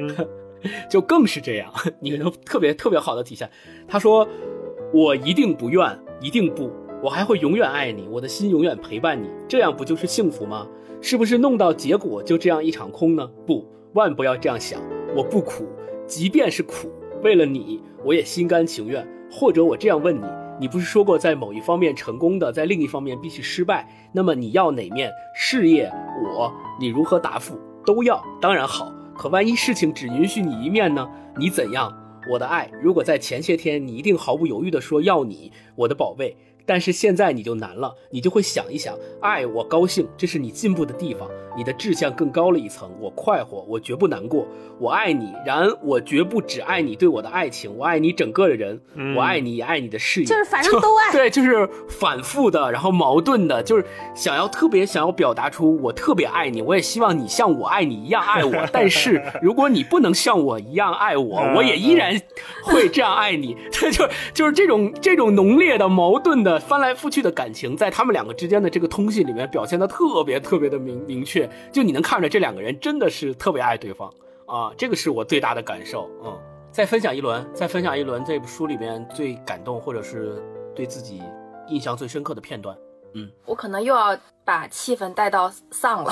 [0.87, 3.49] 就更是这样，你能特别特别好的体现。
[3.87, 4.29] 他说
[4.93, 6.71] ：“我一定不怨，一定不，
[7.03, 10.67] 我还会永远爱你，我的心永远陪伴你，这样不就是幸福吗？”
[10.99, 13.29] 是不是弄到结果就这样一场空呢？
[13.45, 14.81] 不，万不要这样想。
[15.15, 15.67] 我不苦，
[16.07, 16.91] 即便是苦，
[17.23, 19.07] 为了你，我也心甘情愿。
[19.29, 20.25] 或者我这样问你：
[20.59, 23.87] 你不是说过在某一方面成功的，在另一方面必须失败？
[24.11, 25.11] 那么你要哪面？
[25.35, 25.87] 事业，
[26.23, 27.59] 我，你如何答复？
[27.85, 28.91] 都要，当然好。
[29.15, 31.07] 可万一事情只允许你一面呢？
[31.37, 31.93] 你怎样？
[32.29, 36.35] 我的爱，如果在前些天你一定毫不犹豫地说要你，我的宝贝。
[36.67, 44.45] 但是现在你就难了，你就会想一想，爱我高兴，这是你进步的地方，你的志向更高了一层，我快活，我绝不难过，
[44.77, 48.81] 我爱你，然我绝不只爱你对我的爱情，我爱你整个的人，
[49.15, 62.21] 我爱你也爱你的事业，就是反正都爱， 对，就是反复的，然后矛盾的，就是想要特别想要表达出我特别爱你，我也希望你像我爱你一样爱我，但是如果你不能像我一样爱我，我也依然
[62.63, 66.56] 会这样爱你，这 就 就是这种这种浓烈的矛盾的。
[66.59, 74.11] 翻来覆去的感情，在他们两个之间的这个通信里面表现的特别特别的明明确，就你能看着这两个人真的是特别爱对方
[74.45, 76.09] 啊，这个是我最大的感受。
[76.23, 76.37] 嗯，
[76.71, 80.41] 再分享一轮，再分享一轮这部书里面最感动或者是
[80.75, 81.21] 对自己
[81.67, 82.75] 印象最深刻的片段。
[83.13, 86.11] 嗯，我可能又要把气氛带到丧了，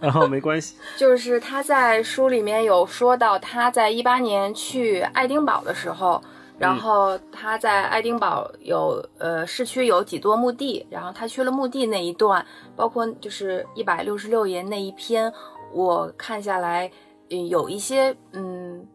[0.00, 6.22] 然 后没关系， 就是他在书里面有说到他在一八年去爱丁堡的时候。
[6.58, 12.44] 然后他在爱丁堡有呃市区有几座墓地，然后他去了墓地那一段，
[12.74, 15.30] 包括就是一百六十六页那一篇，
[15.72, 16.90] 我看下来，
[17.30, 18.86] 嗯，有一些嗯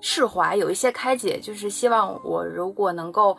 [0.00, 3.36] 释怀，有一些开解，就是希望我如果能够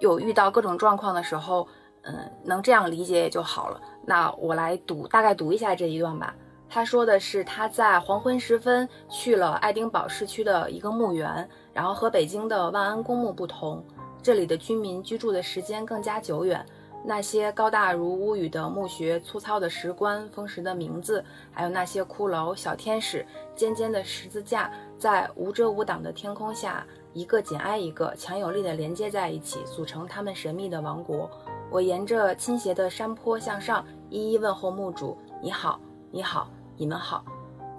[0.00, 1.66] 有遇到各种状况的时候，
[2.02, 3.80] 嗯，能这样理解也就好了。
[4.04, 6.34] 那我来读，大概读一下这一段吧。
[6.68, 13.84] 他说的是他在黄昏时分去了爱丁堡市区的一个墓园，然后和北京的万安公墓不同，
[14.22, 16.64] 这里的居民居住的时间更加久远。
[17.04, 31.28] 那些高大如屋宇的墓穴、粗糙的石棺、风蚀的名字，还有那些骷髅、小天使、尖尖的十字架，在无遮无挡的天空下，一个紧挨一个，强有力的连接在一起，组成他们神秘的王国。
[31.72, 35.80] 我沿着倾斜的山坡向上，一一问候墓主：“你好，
[36.12, 37.24] 你好，你们好。”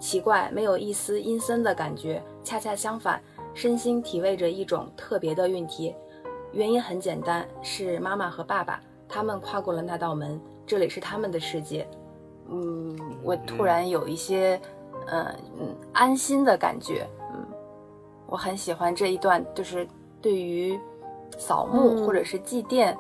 [0.02, 3.22] 奇怪，没有一丝阴森的感觉，恰恰相反，
[3.54, 5.96] 身心体味着一种特别的熨帖。
[6.52, 8.80] 原因很简单，是妈妈和爸爸。
[9.10, 11.88] 他们跨过了那道门，这里是他们的世界。
[12.50, 14.60] 嗯，我突然有一些，
[15.08, 15.26] 嗯
[15.60, 17.08] 嗯，安心的感觉。
[17.32, 17.46] 嗯，
[18.26, 19.88] 我很喜欢这一段，就是
[20.20, 20.80] 对于
[21.38, 22.96] 扫墓或者是祭奠、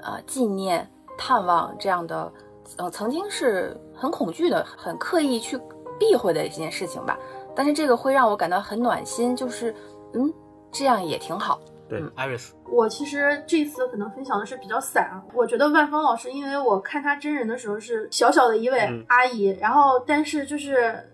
[0.00, 2.32] 呃纪念、探望这样的，
[2.76, 5.56] 呃曾经是很恐惧的、很刻意去
[5.98, 7.16] 避讳的一件事情吧。
[7.54, 9.74] 但是这个会让我感到很暖心，就是
[10.14, 10.32] 嗯，
[10.70, 11.60] 这样也挺好。
[11.88, 15.20] 对，艾瑞斯，我其实这次可能分享的是比较散啊。
[15.34, 21.06] 我觉得万芳老师，因为我看他真人的时候是小小的一位阿姨，然后但是就是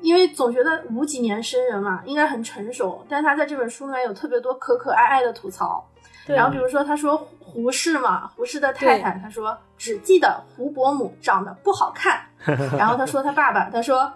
[0.00, 5.84] 因为总觉得五几年生人嘛，应该很成熟，但是他在这本书里面有特别多可可爱爱的吐槽。
[6.26, 12.20] 然后比如说他说胡适嘛，胡适的太太，他说只记得胡伯母长得不好看。
[12.76, 14.10] 然后他说他爸爸，他说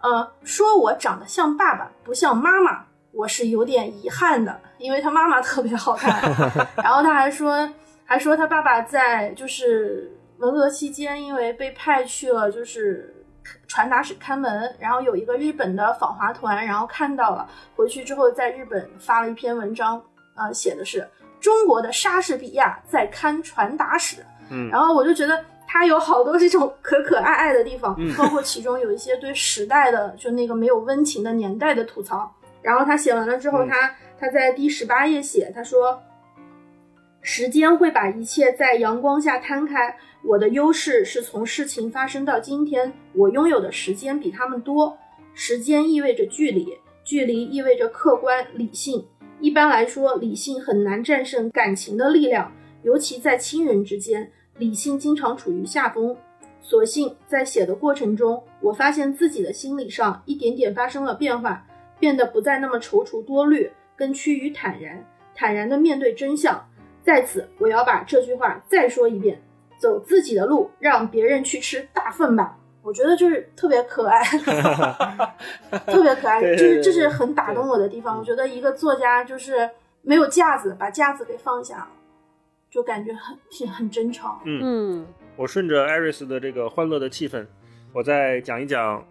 [0.00, 2.84] 呃，说我长得像爸爸不像妈妈。
[3.16, 6.20] 我是有点遗憾的，因为他妈妈特别好看。
[6.76, 7.66] 然后他还说，
[8.04, 13.14] 还说他爸爸在就是文革期间，因为被派去了就是
[13.66, 20.02] 传达室看门，然后有一个日本的访华团，然后看到了，回去之后在日本发了一篇文章，
[20.34, 21.08] 呃，写的是
[21.40, 24.18] 中国的莎士比亚在看传达室。
[24.50, 32.30] 嗯，然后我就觉得他有好多这种可可爱爱的地方，包括其中有一些对时代的就那个没有温情的年代的吐槽。
[32.66, 36.02] 然后他写完了之后，他他在第十八页写，他说
[37.22, 39.96] ：“时间会把一切在阳光下摊开。
[40.24, 44.98] 我的优势是从事情发生到今天，我拥有的时间比他们多。
[45.32, 49.06] 时间意味着距离，距离意味着客观理性。
[49.38, 52.50] 一般来说，理性很难战胜感情的力量，
[52.82, 56.16] 尤其在亲人之间，理性经常处于下风。
[56.60, 61.64] 所幸在写的过程中，我发现自己的心理上一点点发生了变化。”
[61.98, 66.68] 变得不再那么踌躇多虑，更趋于坦然，坦然地面对真相。
[67.02, 69.40] 在此，我要把这句话再说一遍：
[69.78, 72.58] 走自己的路，让别人去吃大粪吧。
[72.82, 74.22] 我觉得就是特别可爱，
[75.86, 78.18] 特别可爱，就是这是很打动我的地方。
[78.18, 79.68] 我觉得一个作家就是
[80.02, 81.88] 没有架子，把架子给放下了，
[82.70, 84.30] 就感觉很挺很真诚。
[84.44, 87.46] 嗯，我顺着艾瑞斯的这个欢乐的气氛，
[87.92, 89.04] 我再讲一讲。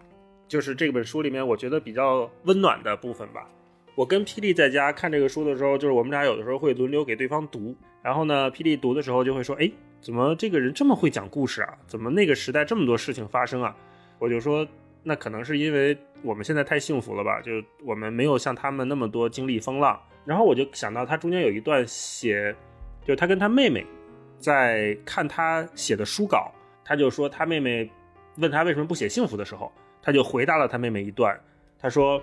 [0.48, 3.48] 就是这本书里面，我觉得比较温暖的部分吧。
[3.94, 7.74] 我跟霹雳在家看这个书的时候，就是我们俩有的时候会轮流给对方读。
[8.02, 9.70] 然后呢，霹雳读的时候就会说：“哎，
[10.00, 11.78] 怎么这个人这么会讲故事啊？
[11.86, 13.74] 怎么那个时代这么多事情发生啊？”
[14.20, 14.68] 我就说
[15.02, 17.40] ：“那可能是因为我们现在太幸福了吧？
[17.40, 17.52] 就
[17.84, 22.54] 我们没有像他们那么多经历风浪。”然后我就想到他中间有一段写，
[23.00, 23.84] 就是他跟他妹妹
[24.38, 26.52] 在看他写的书稿，
[26.84, 27.90] 他就说他妹妹
[28.36, 29.72] 问他为什么不写幸福的时候。
[30.02, 31.38] 他就回答了他妹妹一段，
[31.78, 32.22] 他说：“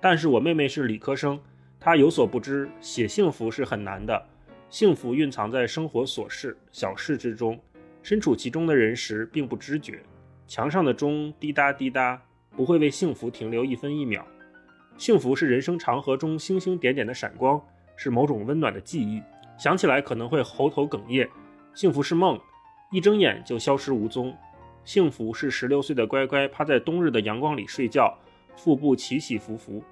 [0.00, 1.40] 但是我妹妹是理科生，
[1.80, 4.26] 她有所不知，写幸福是很难的。
[4.68, 7.58] 幸福蕴藏在生活琐事小事之中，
[8.02, 10.02] 身处其中的人时并不知觉。
[10.46, 12.20] 墙上的钟滴答滴答，
[12.56, 14.26] 不会为幸福停留一分一秒。
[14.98, 17.60] 幸福是人生长河中星星点点的闪光，
[17.96, 19.22] 是某种温暖的记忆，
[19.56, 21.28] 想起来可能会喉头哽咽。
[21.72, 22.38] 幸福是梦，
[22.90, 24.36] 一睁眼就消失无踪。”
[24.84, 28.16] 幸福是十六岁的乖乖趴在冬日的阳光里睡觉，
[28.56, 29.82] 腹部起起伏伏，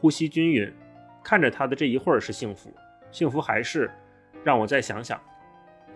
[0.00, 0.72] 呼吸均匀，
[1.22, 2.72] 看着他的这一会儿是幸福。
[3.10, 3.90] 幸福还是
[4.44, 5.20] 让我再想想。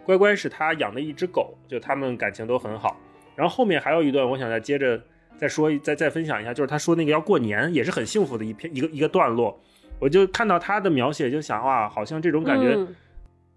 [0.04, 2.96] 乖乖是他养的一只狗，就他们感情都很好。
[3.34, 5.00] 然后后面还有一段，我想再接着
[5.36, 9.58] 再说，再再分享一下，就是他说那个要过年也是很幸福的一篇一个一个段落。
[9.98, 12.78] 我就看到他的描写，就想哇，好像这种感觉，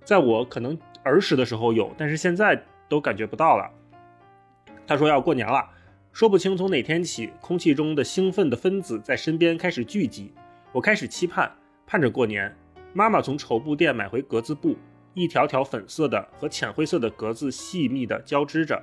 [0.04, 3.70] 在我可能儿时的时候有，但是现在都感觉不到了。
[4.90, 5.64] 他说要过年了，
[6.12, 10.34] 说不清从哪天起，空气中的兴奋的分子在身边开始聚集。
[10.72, 11.52] 我开始期盼，
[11.86, 12.52] 盼着过年。
[12.92, 14.76] 妈妈从绸布店买回格子布，
[15.14, 18.82] 一条条粉色的和浅灰色的格子细密的交织着。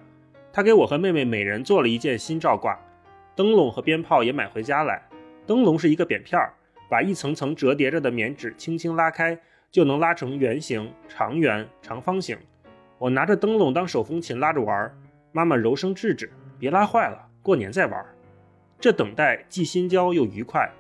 [0.52, 2.78] 她给我和妹妹每人做了一件新罩褂，
[3.34, 5.02] 灯笼和鞭炮也买回家来。
[5.44, 6.54] 灯笼是一个扁片儿，
[6.88, 9.36] 把一层层折叠着的棉纸轻轻拉开，
[9.72, 12.38] 就能拉成圆形、长圆、长方形。
[12.96, 14.96] 我拿着灯笼当手风琴拉着玩儿，
[15.33, 18.05] 妈妈柔声制止：“别拉坏了，过年再玩。”
[18.81, 20.70] 这等待既心焦又愉快。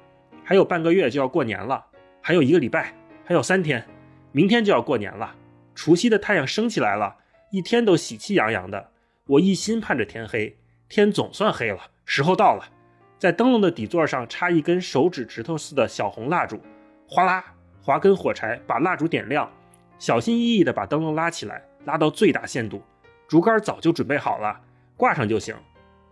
[0.44, 1.84] 还有半个月就要过年了，
[2.20, 2.94] 还有一个礼拜，
[3.24, 3.84] 还有三天，
[4.32, 5.34] 明天就要过年了。
[5.74, 7.16] 除夕的太阳升起来了，
[7.50, 8.90] 一天都喜气洋洋的。
[9.26, 10.56] 我一心盼着天黑，
[10.88, 12.64] 天总算黑了，时候到了。
[13.18, 16.60] 在灯笼的底座上插一根手指指头似的小红蜡烛，
[17.08, 17.44] 哗啦，
[17.82, 19.50] 划根火柴把蜡烛点亮，
[19.98, 22.82] 小心翼翼地把灯笼拉起来，拉到最大限度。
[23.28, 24.60] 竹竿早就准备好了，
[24.96, 25.54] 挂上就行。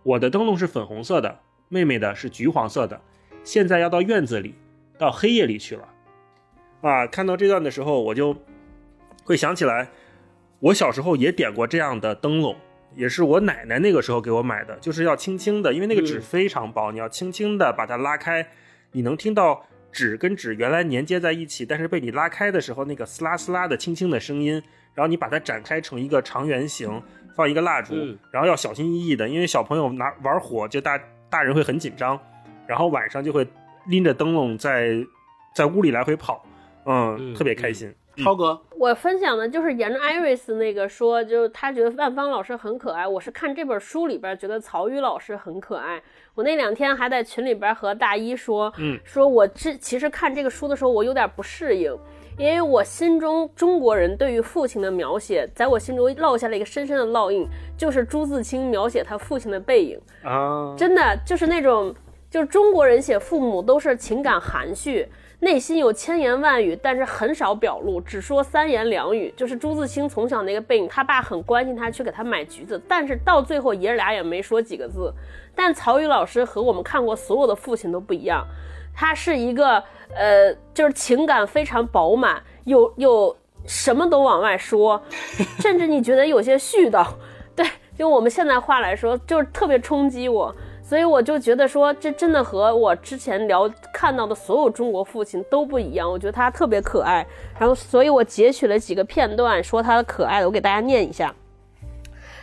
[0.02, 3.00] 我的灯笼是粉红色的，妹妹的是橘黄色的。
[3.42, 4.54] 现在要到院子里，
[4.98, 5.88] 到黑夜里去了，
[6.82, 7.06] 啊！
[7.06, 8.36] 看到这段的时候，我就
[9.24, 9.88] 会想起来，
[10.60, 12.56] 我小时候也点过这样的灯笼，
[12.94, 18.46] 也是我奶奶那个时候给我买的，就是要轻轻的，因为那个纸非常薄，你要轻轻的把它拉开，
[18.92, 24.62] 你能听到纸跟纸原来粘接在一起，但是被你拉开的时候，那个撕拉撕拉的轻轻的声音，
[24.94, 27.02] 然后你把它展开成一个长圆形，
[27.34, 27.94] 放一个蜡烛，
[28.30, 32.18] 然后要小心翼翼的，因为小朋友拿玩火，就大大人会很紧张。
[32.66, 33.46] 然后晚上就会
[33.88, 35.04] 拎着灯笼在
[35.54, 36.42] 在屋里来回跑，
[36.86, 37.94] 嗯，特别开心。
[38.16, 43.06] 超哥，我分享的就是沿着艾瑞斯那个说，就是他觉得万芳老师很可爱。
[43.06, 46.00] 我是看这本书里边觉得曹禺老师很可爱。
[46.34, 51.92] 我那两天还在群里边和大一说，嗯，说我这其实看这个书的时候我有点不适应，
[52.36, 61.94] 因为我心中中国人对于父亲的描写，在我心中烙下了一个深深的烙印，就是朱自清描写他父亲的背影啊，真的就是那种。
[62.30, 65.08] 就是中国人写父母都是情感含蓄，
[65.38, 69.32] 内心有千言万语，但是很少表露，只说三言两语。
[69.36, 75.14] 就是朱自清从小那个背影，他爸很关心他，去给他买橘子，但是到最后爷儿俩也没说几个字。
[75.54, 78.44] 但曹禺老师和我们看过所有的父亲都不一样，
[78.94, 79.82] 他是一个
[80.14, 83.36] 呃，就是情感非常饱满，有有
[83.66, 85.02] 什么都往外说，
[85.60, 87.06] 甚至你觉得有些絮叨。
[87.56, 87.66] 对，
[87.96, 90.54] 用我们现在话来说，就是特别冲击我。
[90.82, 96.08] 所以我就觉得说，这真的和我之前聊看到的所有中国父亲都不一样。
[96.08, 97.26] 我觉得他特别可爱，
[97.58, 101.34] 然后，所以我截取了几个片段，说他的可爱的，我给大家念一下。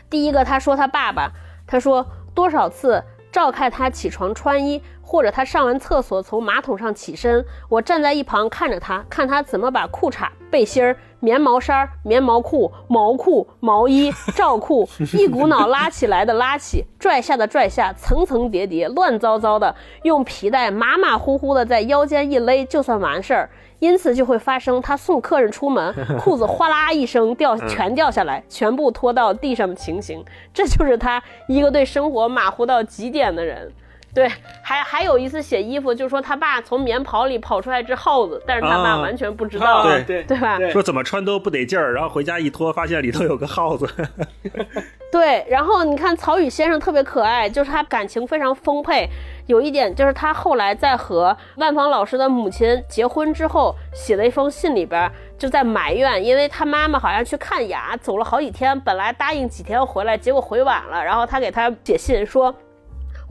[0.10, 1.32] 第一个，他说他爸爸，
[1.68, 4.82] 他说多少次照看他起床穿衣。
[5.12, 14.88] 或者他上完厕所从马桶上起身，我站在一旁看着他，看他怎么把裤衩、背心儿、棉毛衫、棉毛裤、毛裤、毛衣、 罩裤
[15.20, 23.50] 一股脑拉起来的拉起，拽下的拽下，层层叠叠，乱糟糟的，用皮带马马虎虎的在腰间一勒就算完事儿。
[23.80, 25.94] 因此就会发生他送客人出门，
[26.24, 30.24] 裤子哗啦一声掉，全掉下来，全部拖到地上的情形。
[30.54, 33.74] 这就是他一个对生活马虎到极点的人。
[34.14, 34.30] 对，
[34.62, 40.60] 还还有一次写衣服，就说他爸从棉袍里跑出来只耗子，但是他爸完全不知道，对对对吧？
[40.70, 43.88] 说怎么穿都不得劲儿，然后回家一脱，发现里头有个耗子。
[45.12, 49.08] 对，然后你看曹禺先生特别可爱，就是他感情非常丰沛。
[49.48, 62.54] 有一点就是他后来在和万芳老师的母亲结婚之后，写了一封信，里边就在埋怨，因为他妈妈好像去看牙，走了好几天，本来答应几天回来，结果回晚了，然后他给他写信说。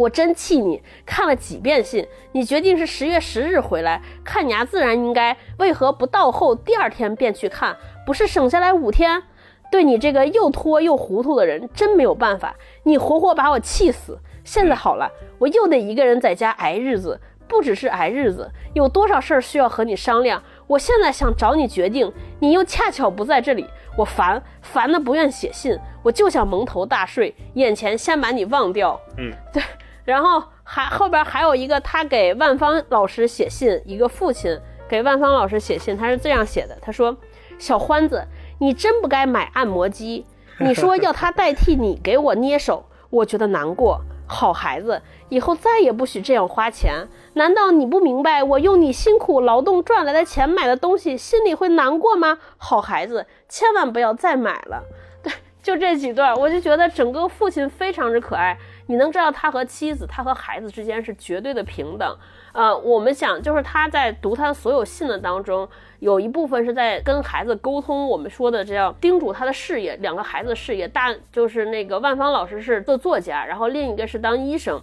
[0.00, 7.76] 我真气你，看了几遍信，你决定是十月十日回来看牙，自然应该，为何不到后第二天便去看？
[8.06, 9.22] 不是省下来五天？
[9.70, 14.18] 对你这个又拖又糊涂的人，真没有办法，你活活把我气死。
[14.42, 20.42] 现在好了，我又得一个人在家挨日子，不只是挨日子，有多少事儿需要和你商量。
[20.66, 23.66] 我现在想找你决定，你又恰巧不在这里，
[23.98, 28.98] 我烦烦的不愿写信，我就想蒙头大睡，眼前先把你忘掉。
[29.18, 29.62] 嗯，对。
[30.04, 37.16] 然后还后边还有一个，他给万芳老师写信，一个父亲给万芳老师写信，他是这样写的：他说，
[37.58, 38.26] 小欢子，
[38.58, 40.26] 你真不该买按摩机，
[40.58, 44.00] 你说要他代替你给我捏手，我觉得难过。
[44.32, 47.08] 好孩子，以后再也不许这样花钱。
[47.32, 52.38] 难道你不明白，我用你辛苦劳动赚来的钱买的东西，心里会难过吗？
[52.56, 54.84] 好孩子，千万不要再买了。
[55.20, 55.32] 对，
[55.64, 58.56] 就这几段，我就觉得整个父亲非常之可爱。
[58.90, 62.18] 你能知道他和妻子，他和孩子之间是绝对的平等。
[62.52, 65.68] 呃，我们想，就是他在读他的所有信的当中，
[66.00, 68.08] 有一部分是在跟孩子沟通。
[68.08, 74.82] 我们说的这样叮嘱他的事业，两个孩子的事业，大就是那个万芳老师是做作家，然后另一个是当医生。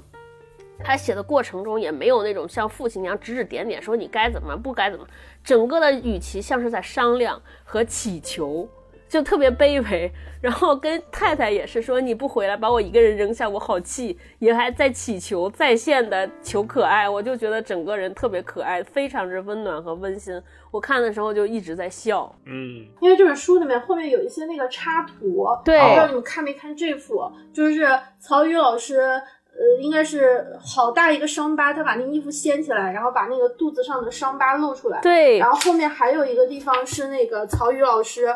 [0.81, 5.05] 他写的过程中也没有那种像父亲一样指指点点，说你该怎么不该怎么，
[5.43, 8.69] 整个的语气像是在商量和祈求。
[9.07, 10.11] 就特别卑微。
[10.39, 20.39] 然后跟太太也是说你不回来把我一个人扔下，我好气，也还在祈求在线的求可爱，我就觉得整个人特别可爱，非常之温暖和温馨。
[20.69, 27.87] 我看的时候就一直在笑，嗯，因为这本书里面后面有一些那个插图，对不知道你们看没看这幅，就是
[28.19, 35.39] 曹禺老师，呃，应该是好大一个伤疤，他把那衣服掀起来，然后把那个肚子上的伤疤露出来，对。
[35.39, 38.27] 然后后面还有一个地方是那个曹禺老师，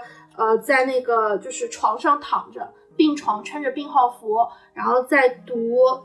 [0.41, 2.67] 呃，在那个就是床上躺着，
[2.97, 4.39] 病床穿着病号服，
[4.73, 5.55] 然后在读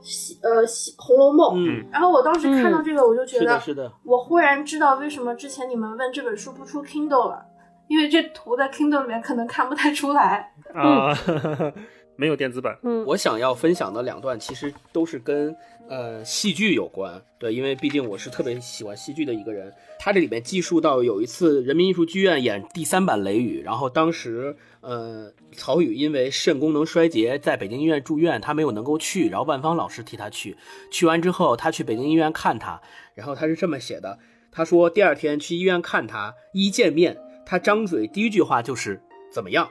[0.03, 7.47] 西呃西《红楼梦》，嗯，然后我当时看到这个，我就觉得是的，是的，我忽然知道为什么之前你们问这本书不出 Kindle 了，
[7.89, 10.53] 因为这图在 Kindle 里面可能看不太出来。
[10.75, 11.15] 啊，
[12.17, 15.55] 没有电子版，嗯，我想要分享的两段其实都是跟
[15.89, 19.73] 呃戏剧有关，对，因为毕竟我是特别喜欢戏剧的一个人。
[19.99, 30.57] 他这里面记述到有一次人民艺术剧院演第三版《雷雨》，然后当时呃曹禺因为肾功能衰竭在北京医院住院，他没有能够去，然后万芳老师替他去。
[30.91, 32.81] 去完之后，他去北京医院看他，
[33.15, 34.19] 然后他是这么写的，
[34.51, 39.69] 他说第二天去医院看他，一见面他张嘴第一句话就是怎么样。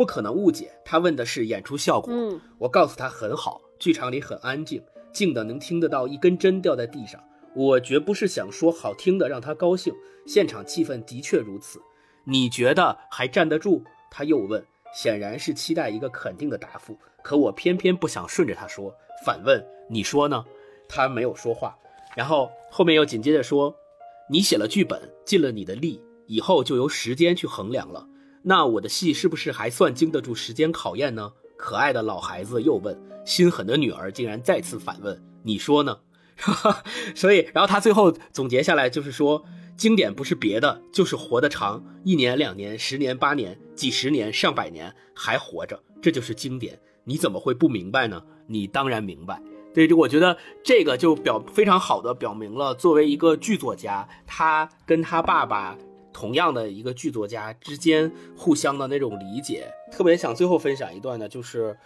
[0.00, 2.10] 不可能误解，他问的是演出效果。
[2.10, 4.82] 嗯，我告诉他很好，剧场里很安静，
[5.12, 7.22] 静的能听得到一根针掉在地上。
[7.54, 9.92] 我绝不是想说好听的让他高兴，
[10.26, 11.78] 现场气氛的确如此。
[12.24, 13.84] 你觉得还站得住？
[14.10, 16.96] 他又问，显然是期待一个肯定的答复。
[17.22, 18.90] 可我偏偏不想顺着他说，
[19.26, 20.42] 反问你说呢？
[20.88, 21.76] 他没有说话，
[22.16, 23.76] 然后后面又紧接着说，
[24.30, 28.06] 你写了剧本，尽了你的力，以后就由时间去衡量了。
[28.42, 31.32] 那我的戏是不是还算经得住时间考验呢？
[31.56, 35.98] 可爱的老孩子又问，心狠的女儿竟然再次反问：“你说呢？”
[37.14, 39.44] 所以，然后他最后总结下来就是说，
[39.76, 46.80] 经典不是别的，就是活得长，一年、两年、十年、八年、几十年、上百年还活着，这就是经典。
[47.04, 48.22] 你怎么会不明白呢？
[48.46, 49.38] 你当然明白。
[49.74, 55.76] 对，就我觉得这个就表非常好的表明了，作为一个剧作家，他跟他爸爸。
[56.12, 61.76] 同样的一个剧作家之间互相的那种理解，特别想最后分享一段呢，就是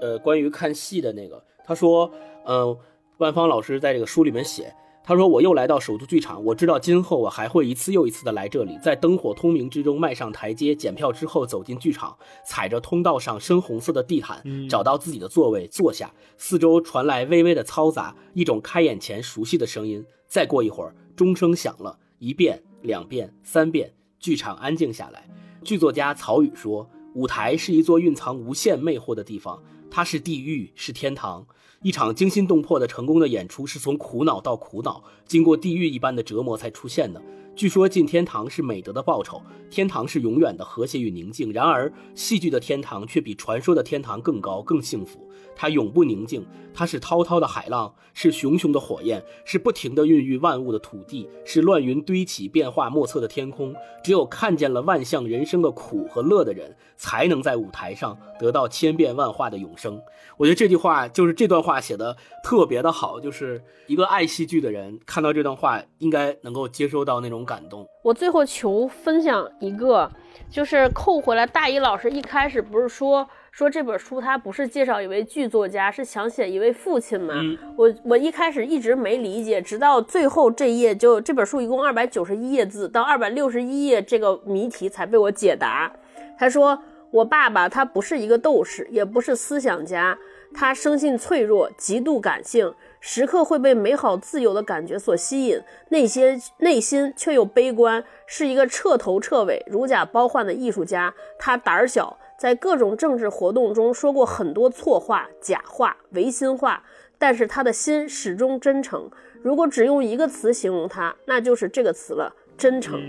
[0.00, 1.42] 呃关于看戏的那个。
[1.64, 2.10] 他说，
[2.44, 2.76] 呃，
[3.18, 4.74] 万芳老师在这个书里面写，
[5.04, 20.04] 他说我又来到首都剧场，我知道今后我还会一次又一次的来这里，在灯火通明之中迈上台阶，检票之后走进剧场，踩着通道上深红色的地毯，找到自己的座位坐下，四周传来微微的嘈杂，一种开演前熟悉的声音。
[20.26, 22.62] 再过一会儿，钟声响了一遍。
[22.82, 25.28] 两遍、三遍，剧场安静下来。
[25.62, 31.46] 剧作家曹禺说：“舞台是一座蕴藏无限魅惑的地方，它是地狱，是天堂。
[31.82, 37.20] 一场惊心动魄的成功的演出，是从苦恼到苦恼，经过地狱一般的折磨才出现的。
[37.54, 41.52] 据说进天堂是美德的报酬，天堂是永远的和谐与宁静。
[41.52, 45.28] 然而，戏剧的天堂却比传说的天堂更高、更幸福。”
[45.62, 46.44] 它永不宁静，
[46.74, 53.72] 它是滔滔的海浪，是熊熊的火焰，是不停的孕育万物的土地，是乱云堆起、变化莫测的天空。
[54.02, 60.02] 只有看见了万象人生的苦和乐的人，才能在舞台上得到千变万化的永生。
[60.36, 67.86] 我觉得这句话就是这段话写的特别的好，就是一个爱戏剧的人看到这段话，应该能够接收到那种感动。
[68.02, 70.10] 我最后求分享一个，
[70.50, 73.28] 就是扣回来，大一老师一开始不是说。
[73.52, 77.34] 说这本书它不是介绍一位剧作家，是想写一位父亲吗？
[77.76, 85.92] 我我一开始一直没理解，直到最后这一页，就这本书一共二百九十一页字，到二百六十一页这个谜题才被我解答。
[86.38, 90.18] 他说，我爸爸他不是一个斗士，也不是思想家，
[90.54, 101.12] 他生性脆弱，极度感性，时刻会被美好自由的感觉所吸引，内心内心却又悲观，是一个彻头彻尾如假包换的艺术家。
[101.38, 102.16] 他胆小。
[102.42, 106.82] 在各种政治活动中说过很多错话、假话、违心话，
[107.16, 109.08] 但是他的心始终真诚。
[109.42, 113.00] 如果只用一个词形容他，那就是这个词了——真诚。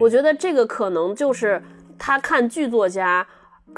[0.00, 1.62] 我觉得这个可能就是
[1.96, 3.24] 他看剧作家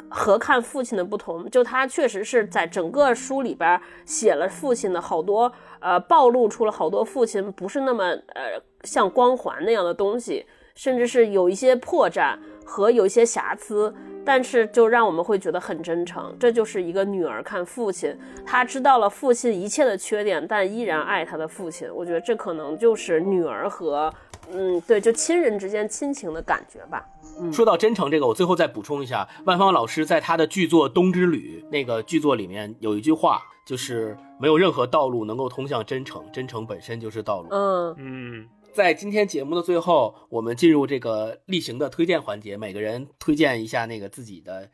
[0.09, 1.47] 和看父亲的不同。
[1.51, 13.95] 就他确实是在整个书里边写了父亲的好多，呃，暴露出了好多父亲不是那么呃像光环那样的东西，甚至是有一些破绽和有一些瑕疵。
[14.25, 18.17] 但是就让我们会觉得很真诚，这就是一个女儿看父亲，
[18.47, 21.93] 她知道了父亲一切的缺点，但依然爱她的父亲。
[21.93, 24.15] 我觉得这可能就是女儿和，
[24.53, 27.05] 嗯，对，就亲人之间亲情的感觉吧。
[27.53, 37.49] 说到真诚这个，我最后再补充一下，万芳老师在他的剧作《冬之旅》那个剧作里面有一句话，就是没有任何道路能够通向真诚，真诚本身就是道路。
[37.51, 38.49] 嗯嗯。
[38.75, 44.69] 在今天节目的最后，我们进入这个例行的推荐环节，每个人推荐一下那个自己的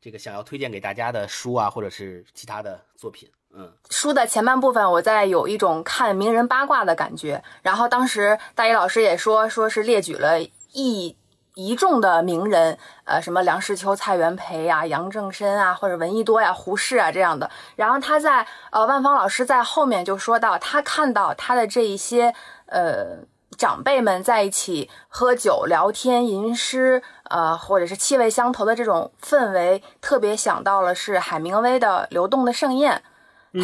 [0.00, 3.30] 这个想要推荐给大家的书啊，或者是其他的作品。
[3.54, 7.42] 嗯，书的前半部分，我在有一种看名人八卦的感觉。
[7.60, 10.40] 然后当时大一老师也说，说是列举了
[10.72, 11.14] 一
[11.54, 17.50] 一众的名人，呃，什么梁实秋、蔡元培呀、杨正深啊，或者闻一多呀、胡适啊这样的。
[17.76, 22.34] 然后他在呃，万芳老师在后面就说到，他看到他的这一些
[22.64, 23.18] 呃
[23.56, 33.02] 长辈们在一起喝酒聊天、吟诗，呃，或者是气味相投的这种氛围，特别想到了是海明威的《流动的盛宴》。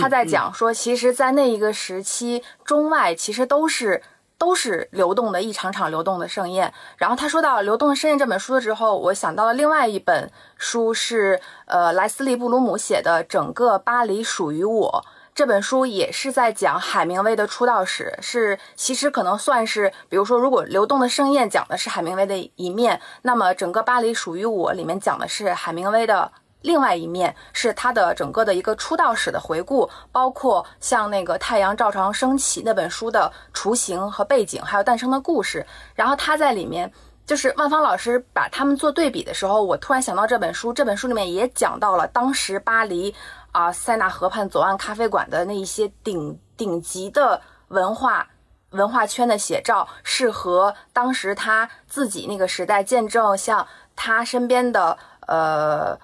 [0.01, 4.02] 他在讲说，其实，在那一个时期，中外其实都是
[4.36, 6.73] 都是流动的，一场场流动的盛宴。
[6.98, 15.05] 然后他说到《流动的盛宴》这本书的时候，我想到了另外一本书，是呃莱斯利·布鲁姆写的《整个巴黎属于我》
[15.39, 18.12] 这本书，也是在讲海明威的出道史。
[18.20, 26.32] 是其实可能算是，比如说，如果《流动的盛宴》讲的是海明威的一面，那么《整个巴黎属于我》里面讲的是海明威的。
[26.62, 35.65] 另外一面是他的整个的一个出道史的回顾，包括像那个《太阳照常升起》那本书的雏形和背景，还有诞生的故事。
[35.94, 36.93] 然后他在里面，
[37.28, 43.14] 就是万芳老师把他们做对比的时候，我突然想到这本书，这本书里面也讲到了当时巴黎
[43.52, 48.26] 啊塞纳河畔左岸咖啡馆的那一些顶顶级的文化
[48.70, 55.98] 文化圈的写照，是和当时他自己那个时代见证，像他身边的呃。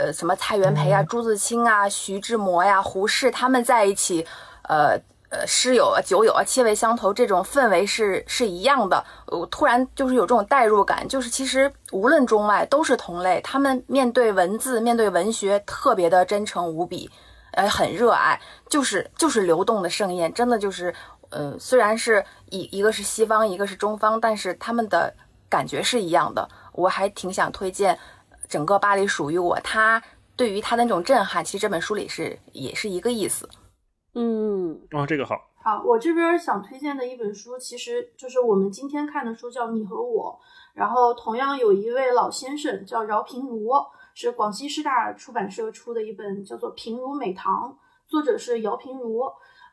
[0.00, 4.24] 呃，什么蔡元培啊、朱自清啊、徐志摩呀、胡适他们在一起，
[4.68, 4.96] 呃
[5.30, 9.04] 呃，诗友啊、酒友啊，气味相投，这种氛围是是一样的。
[9.26, 17.10] 我突然就是有这种代入感，就是其实无论中外都是同类，他们面对文字、面对文学特别的真诚无比，
[17.52, 18.40] 呃，很热爱，
[18.70, 20.94] 就是就是流动的盛宴，真的就是，
[21.28, 25.12] 呃，虽然是一一个是西方，一个是中方，但是他们的
[25.50, 26.48] 感觉是一样的。
[26.72, 27.98] 我还挺想推荐。
[28.48, 30.02] 整个巴黎属于我，他
[30.34, 33.46] 对于他的那种震撼，其实这本书里是也是一个意思。
[34.20, 35.36] 嗯，哦，这个好。
[35.54, 40.36] 好，我这边想推荐的一本书，其实就是我们今天看的书，叫《你和我》。
[40.74, 43.70] 然后同样有一位老先生叫饶平如，
[44.14, 47.70] 是广西师大出版社出的一本叫做《平如美堂》，
[48.10, 49.22] 作者是姚平如。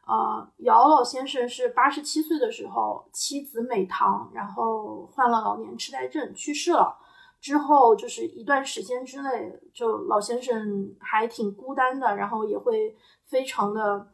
[0.08, 6.96] 呃，姚老先生是八十七岁的时候，妻子美堂，然后患了老年痴呆症去世了。
[7.42, 12.96] 之后就是一段时间之内，就老先生还挺孤单的，然后也会
[13.26, 14.08] 非常的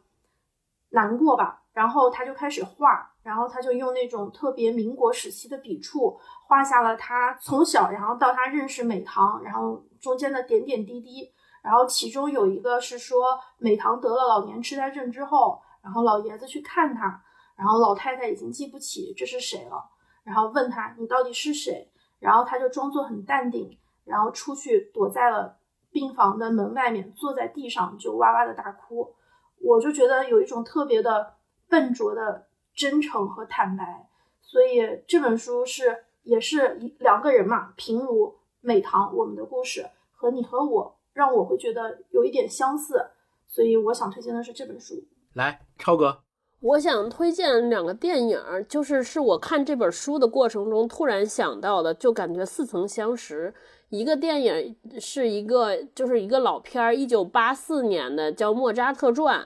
[0.91, 1.57] 难过吧。
[1.73, 11.31] 然后他就开始画，然后他就用那种特别民国时期的笔触，画下了他从小，然后到他认识美棠，然后中间的点点滴滴。
[11.63, 17.23] 然后其中有一个是说，美棠得了老年痴呆症之后，然后老爷子去看他，
[17.55, 19.91] 然后老太太已经记不起这是谁了，
[20.23, 21.89] 然后问他你到底是谁？
[22.19, 25.57] 然后他就装作很淡定，然后出去躲在了
[25.89, 29.15] 病房的门外面，坐在地上就哇哇的大哭。
[29.63, 31.33] 我就觉得有一种特别的
[31.69, 34.09] 笨拙的真诚和坦白，
[34.41, 43.05] 所以这本书是也是两个人嘛，平如美棠，我们的故事和你和我，让我会觉得有一点相似，
[43.47, 44.95] 所以我想推荐的是这本书。
[45.33, 46.23] 来，超哥。
[46.59, 48.39] 我想推荐两个电影，
[48.69, 53.53] 就是是我看这本书的过程中突然想到的，就感觉似曾相识。
[53.91, 59.39] 一个电影是一个，就是一个老片儿，一九八四年的，叫《莫扎特传》。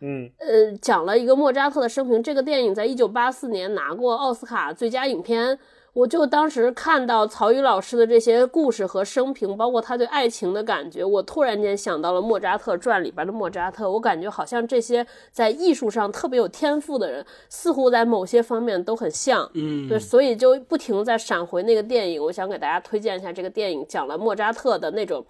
[0.00, 2.20] 嗯，呃，讲了一个莫扎特的生平。
[2.20, 5.56] 这个电影在一九八四年拿过奥斯卡最佳影片。
[5.94, 13.90] 我就当时看到曹禺老师的这些故事和生平，包括他对爱情的感觉，我突然间想到了《莫扎特传》里边的莫扎特。
[13.90, 19.50] 我感觉好像这些在艺术上特别有天赋的人，似乎在某些方面都很像。
[19.52, 22.22] 嗯，对，所以就不停在闪回那个电影。
[22.24, 25.22] 我想给大家推荐一下这个电影，讲了莫扎特的那种。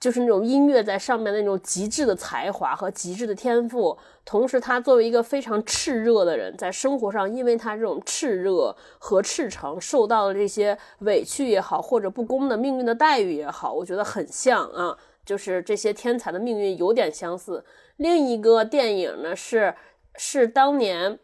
[0.00, 14.96] 就是那种音乐在上面那种极致的才华和极致的天赋，同时他作为一个非常炽热的人，在生活上，因为他这种炽热和赤诚，受到的这些委屈也好，或者不公的命运的待遇也好，我觉得很像啊，
[15.26, 17.62] 就是这些天才的命运有点相似。
[17.96, 19.74] 另一个电影呢是
[20.16, 21.18] 是当年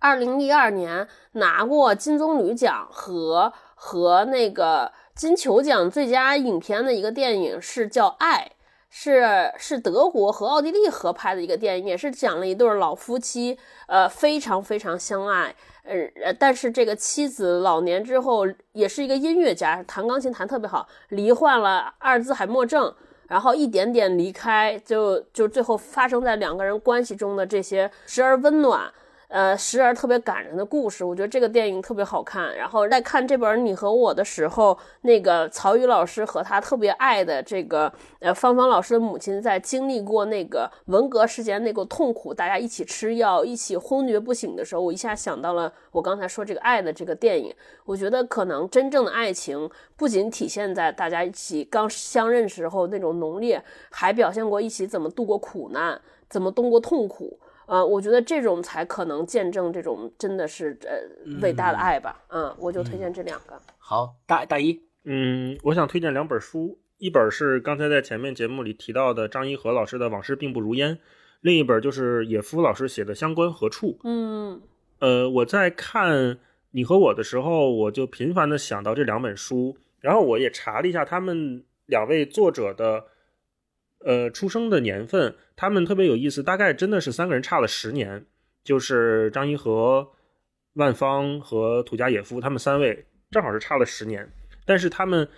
[0.00, 4.92] 二零一二年拿过金棕榈奖和和那个。
[5.16, 8.52] 金球奖最佳影片的一个电影是叫《爱》，
[8.90, 22.94] 是是德国和奥地利合拍的一个电影，也是讲了一对老夫妻，呃，非常非常相爱，呃，但是这个妻子老年之后也是一个音乐家，弹钢琴弹特别好，罹患了阿尔兹海默症，
[23.26, 28.92] 然后一点点离开，就就最后发生在两个人关系中的这些时而温暖。
[29.28, 32.56] 呃，时而特别感人的故事，我觉得这个电影特别好看。
[32.56, 47.52] 然后在看这本《你和我》的时候，那个曹禺老师和他特别爱的这个呃芳芳老师的母亲，在经历过那个文革时间那个痛苦，大家一起吃药，一起昏厥不醒的时候，我一下想到了我刚才说这个爱的这个电影。
[47.84, 57.38] 我觉得可能真正的爱情不仅体现在大家一起刚相认时候那种浓烈，还表现过一起怎么度过苦难，怎么度过痛苦。
[57.66, 60.96] 呃，我觉得这种才可能见证这种真的是呃
[61.42, 62.22] 伟大的爱吧。
[62.28, 63.60] 嗯，我就推荐这两个。
[63.78, 70.94] 好，大大一，嗯，我想推荐两本书，一本是刚才在前面节目里提到的张一和老师的《往事并不如烟》，
[71.40, 73.88] 另一本就是野夫老师写的《相关何处》。
[74.04, 74.62] 嗯，
[75.00, 76.38] 呃，我在看
[76.70, 83.06] 你和我的时候，我就频繁的想到这两本书，然后我也查了一下他们两位作者的。
[84.06, 88.24] 呃，出生的年份，他们特别有意思，大概真的是三个人差了十年，
[88.62, 90.12] 就是张一和、
[90.74, 94.30] 万芳和土家野夫，他们三位正好是差了十年。
[94.64, 95.28] 但是他们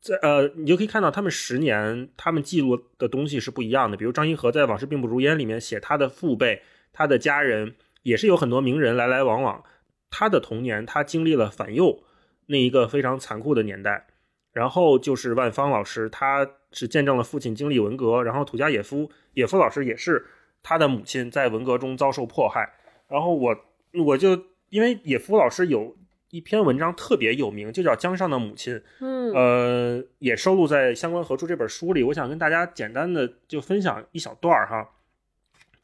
[0.00, 3.96] 在呃，你就可以看到他们十年，他们记录的东西是不一样的。
[3.98, 6.62] 比如张一和在《往事并不如烟》里面写他的父辈、
[6.94, 7.74] 他的家人，
[8.04, 9.62] 也是有很多名人来来往往。
[10.08, 12.02] 他的童年，他经历了反右
[12.46, 14.06] 那一个非常残酷的年代。
[14.50, 16.48] 然后就是万芳老师，他。
[16.74, 20.26] 是见证了父亲经历文革，然后土家野夫野夫老师也是
[20.60, 22.68] 他的母亲在文革中遭受迫害，
[23.06, 23.56] 然后我
[24.04, 25.96] 我就因为野夫老师有
[26.30, 32.02] 一篇文章特别有名，就叫《江上的母亲》，嗯，呃，也收录在《相关何处》这本书里。
[32.02, 34.90] 我想跟大家简单的就分享一小段儿哈，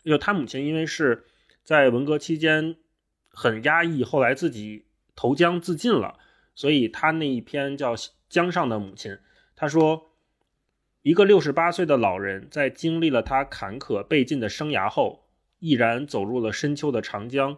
[0.05, 1.25] 就他母亲因为是
[1.63, 2.75] 在文革期间
[3.29, 6.19] 很压抑，后来自己投江自尽了，
[6.57, 7.95] 所以他那一篇叫
[8.29, 9.13] 《江上的母亲》，
[9.55, 10.10] 他说。
[11.03, 15.25] 一个六十八岁的老人，在经历了他坎坷倍尽的生涯后，
[15.59, 17.57] 毅然走入了深秋的长江。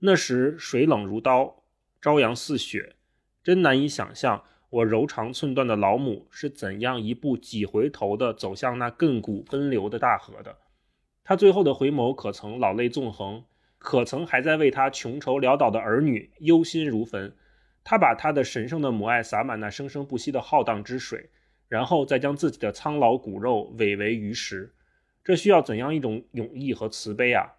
[0.00, 1.62] 那时水冷如刀，
[2.02, 2.96] 朝阳似雪，
[3.44, 10.58] 真难以想象我柔肠寸断的老母是怎样一步几回头的走向那亘古奔流的大河的。
[11.22, 13.44] 他最后的回眸，可曾老泪纵横？
[13.78, 17.36] 可曾还在为他穷愁潦倒的儿女忧心如焚？
[17.84, 21.30] 他把他的神圣的母爱洒满那生生不息的浩荡之水。
[21.68, 24.72] 然后再将自己的苍老骨肉委为鱼食，
[25.24, 27.54] 这需要怎样一种勇毅和慈悲啊！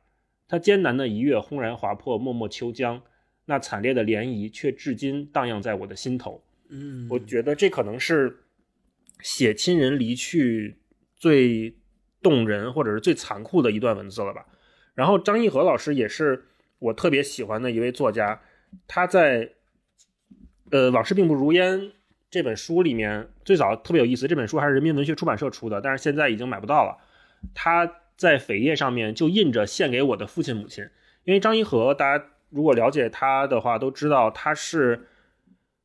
[0.48, 3.02] 他艰难的一跃，轰然划破脉脉秋江，
[3.46, 6.44] 那惨烈的涟漪却至今荡漾在我的心头。
[6.70, 8.44] 嗯，我觉得这可能是
[9.22, 10.78] 写亲人离去
[11.16, 11.76] 最
[12.22, 14.46] 动人或者是最残酷的一段文字了吧。
[14.94, 16.46] 然后张一和老师也是
[16.80, 18.42] 我特别喜欢的一位作家，
[18.88, 19.54] 他在
[20.70, 21.80] 呃《往事并不如烟》。
[22.36, 26.98] 这本书里面最早特别有意思，这本书还是人民文学出版社出的，但是现在已经买不到了。
[27.54, 30.84] 他在扉页上面就印着“献给我的父亲母亲”，
[31.24, 35.08] 因为张一和大家如果了解他的话，都知道他是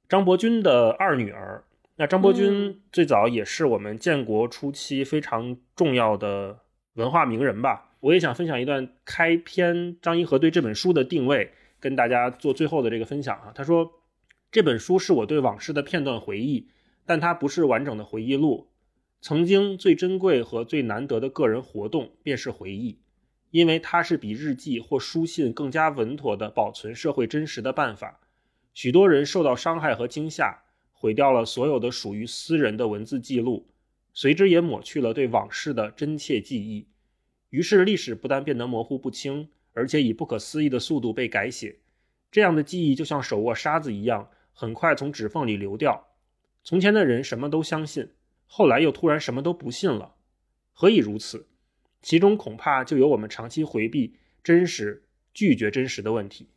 [0.09, 1.63] 张伯钧的二女儿。
[1.95, 6.59] 那张伯钧最早也是我们建国初期非常重要的
[6.95, 7.91] 文化名人吧。
[8.01, 13.53] 我也想分享一段开篇张一和对这本书的定位，跟大家做最后的这个分享啊。
[13.55, 14.00] 他说。
[14.53, 16.67] 这本书是我对往事的片段回忆，
[17.07, 18.67] 但它不是完整的回忆录。
[19.21, 22.99] 曾经最珍贵和最难得的个人活动便是回忆，
[23.53, 28.19] 因为它是比日记或书信更加稳妥的保存社会真实的办法。
[28.75, 33.69] 许多人受到伤害和惊吓，毁掉了所有的属于私人的文字记录，
[34.13, 36.89] 随之也抹去了对往事的真切记忆。
[37.51, 41.77] 于是历史不但变得模糊不清，而且以不可思议的速度被改写。
[42.33, 44.29] 这样的记忆就像手握沙子一样。
[44.61, 46.09] 很快从指缝里流掉。
[46.63, 48.13] 从前的人什么都相信，
[48.47, 50.17] 后来又突然什么都不信了，
[50.75, 51.49] 何以如此？
[52.03, 56.51] 其中恐怕就有我们长期回避真实、拒绝真实的问题。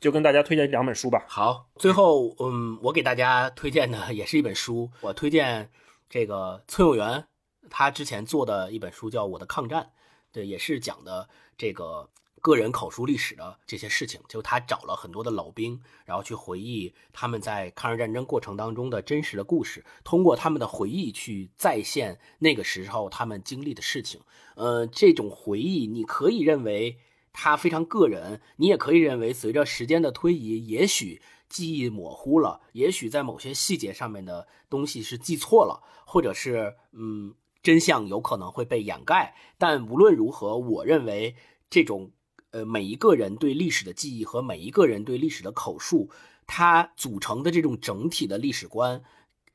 [0.00, 1.24] 就跟大家推荐两本书吧。
[1.28, 4.90] 好，最后，嗯，我给大家推荐的也是一本书。
[5.00, 5.70] 我推荐
[6.10, 7.28] 这个崔永元
[7.70, 9.84] 他之前做的一本书，叫《我的抗战》，
[10.32, 12.10] 对，也是讲的这个。
[12.44, 24.20] 个人口述历史的这些事情，就他找了很多的老兵，然后去回忆他们在抗日战争过程当中的真实的故事，通过他们的回忆去再现那个时候他们经历的事情。
[24.56, 26.98] 呃，这种回忆你可以认为
[27.32, 39.34] 他非常个人，你也可以认为随着时间的推移，也许记忆模糊了，也许在某些细节上面的东西是记错了，或者是嗯，真相有可能会被掩盖。
[39.56, 41.36] 但无论如何，我认为
[41.70, 42.10] 这种。
[42.54, 46.08] 呃，每一个人对历史的记忆和每一个人对历史的口述，
[46.46, 49.02] 它组成的这种整体的历史观，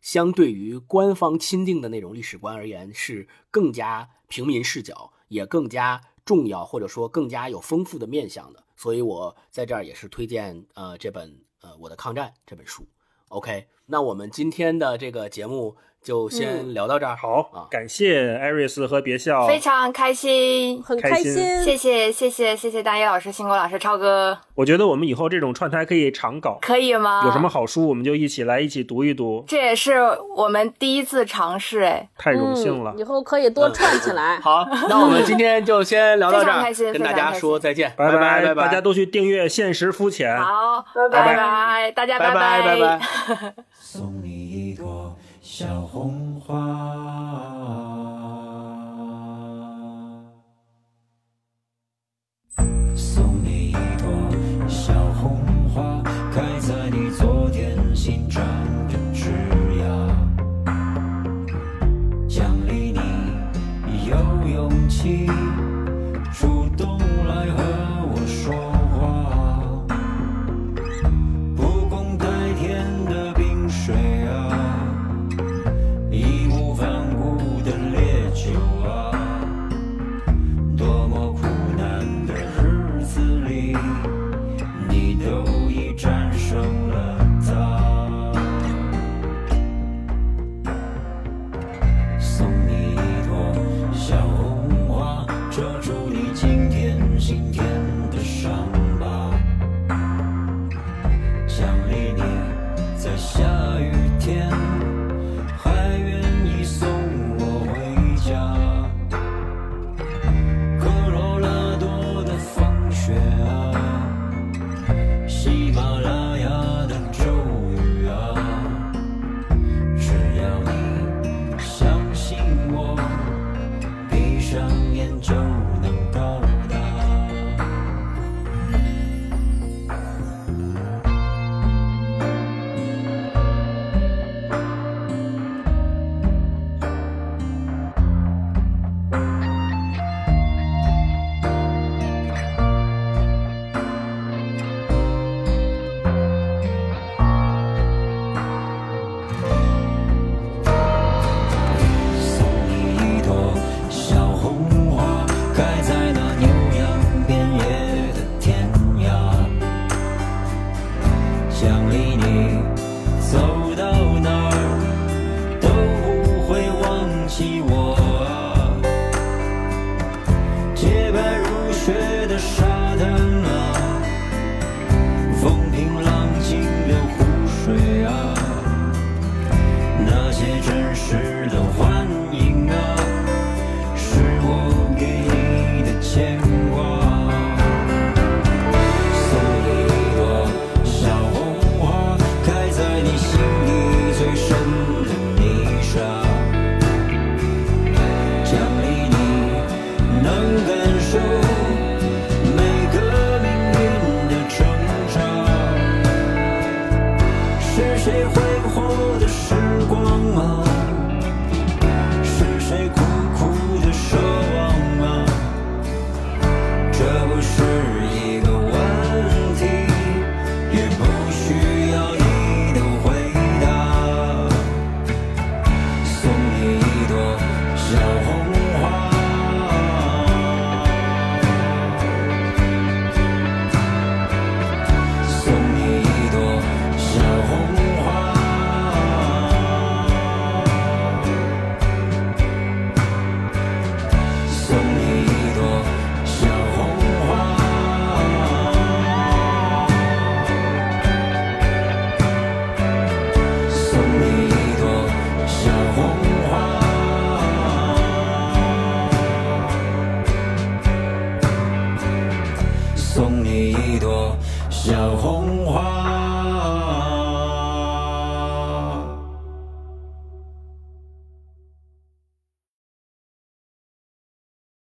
[0.02, 8.66] 相对于官方钦定的那种历史观而言，是更加平民视角，也更加重要，或者说更加有丰富的面向的。
[8.76, 12.86] 所以我在这儿也是推荐呃这本呃我的抗战这本书。
[13.30, 17.16] OK，那我们今天的这个节目就先聊到这儿。
[17.16, 21.64] 好啊，感谢艾瑞斯和别笑，非常开心，很开心开心。
[21.64, 27.24] 谢谢谢谢谢谢大一老师、辛国老师、超哥，我觉得我们以后这种串台可以常搞，可以吗？
[27.26, 27.50] 有什么？
[27.50, 30.00] 好书我们就一起来一起读一读，这也是
[30.38, 33.04] 我们第一次尝试，哎，太荣幸了嗯，以。
[33.04, 34.40] 后可以多串起来。
[34.40, 40.34] 好，那我们今天就先聊到这儿， 非常开心跟大家说再见，拜拜拜大家都去订阅《现实肤浅》。
[40.40, 43.54] 好，拜拜拜，大家拜拜拜拜。
[43.92, 47.59] 送你一朵小红花。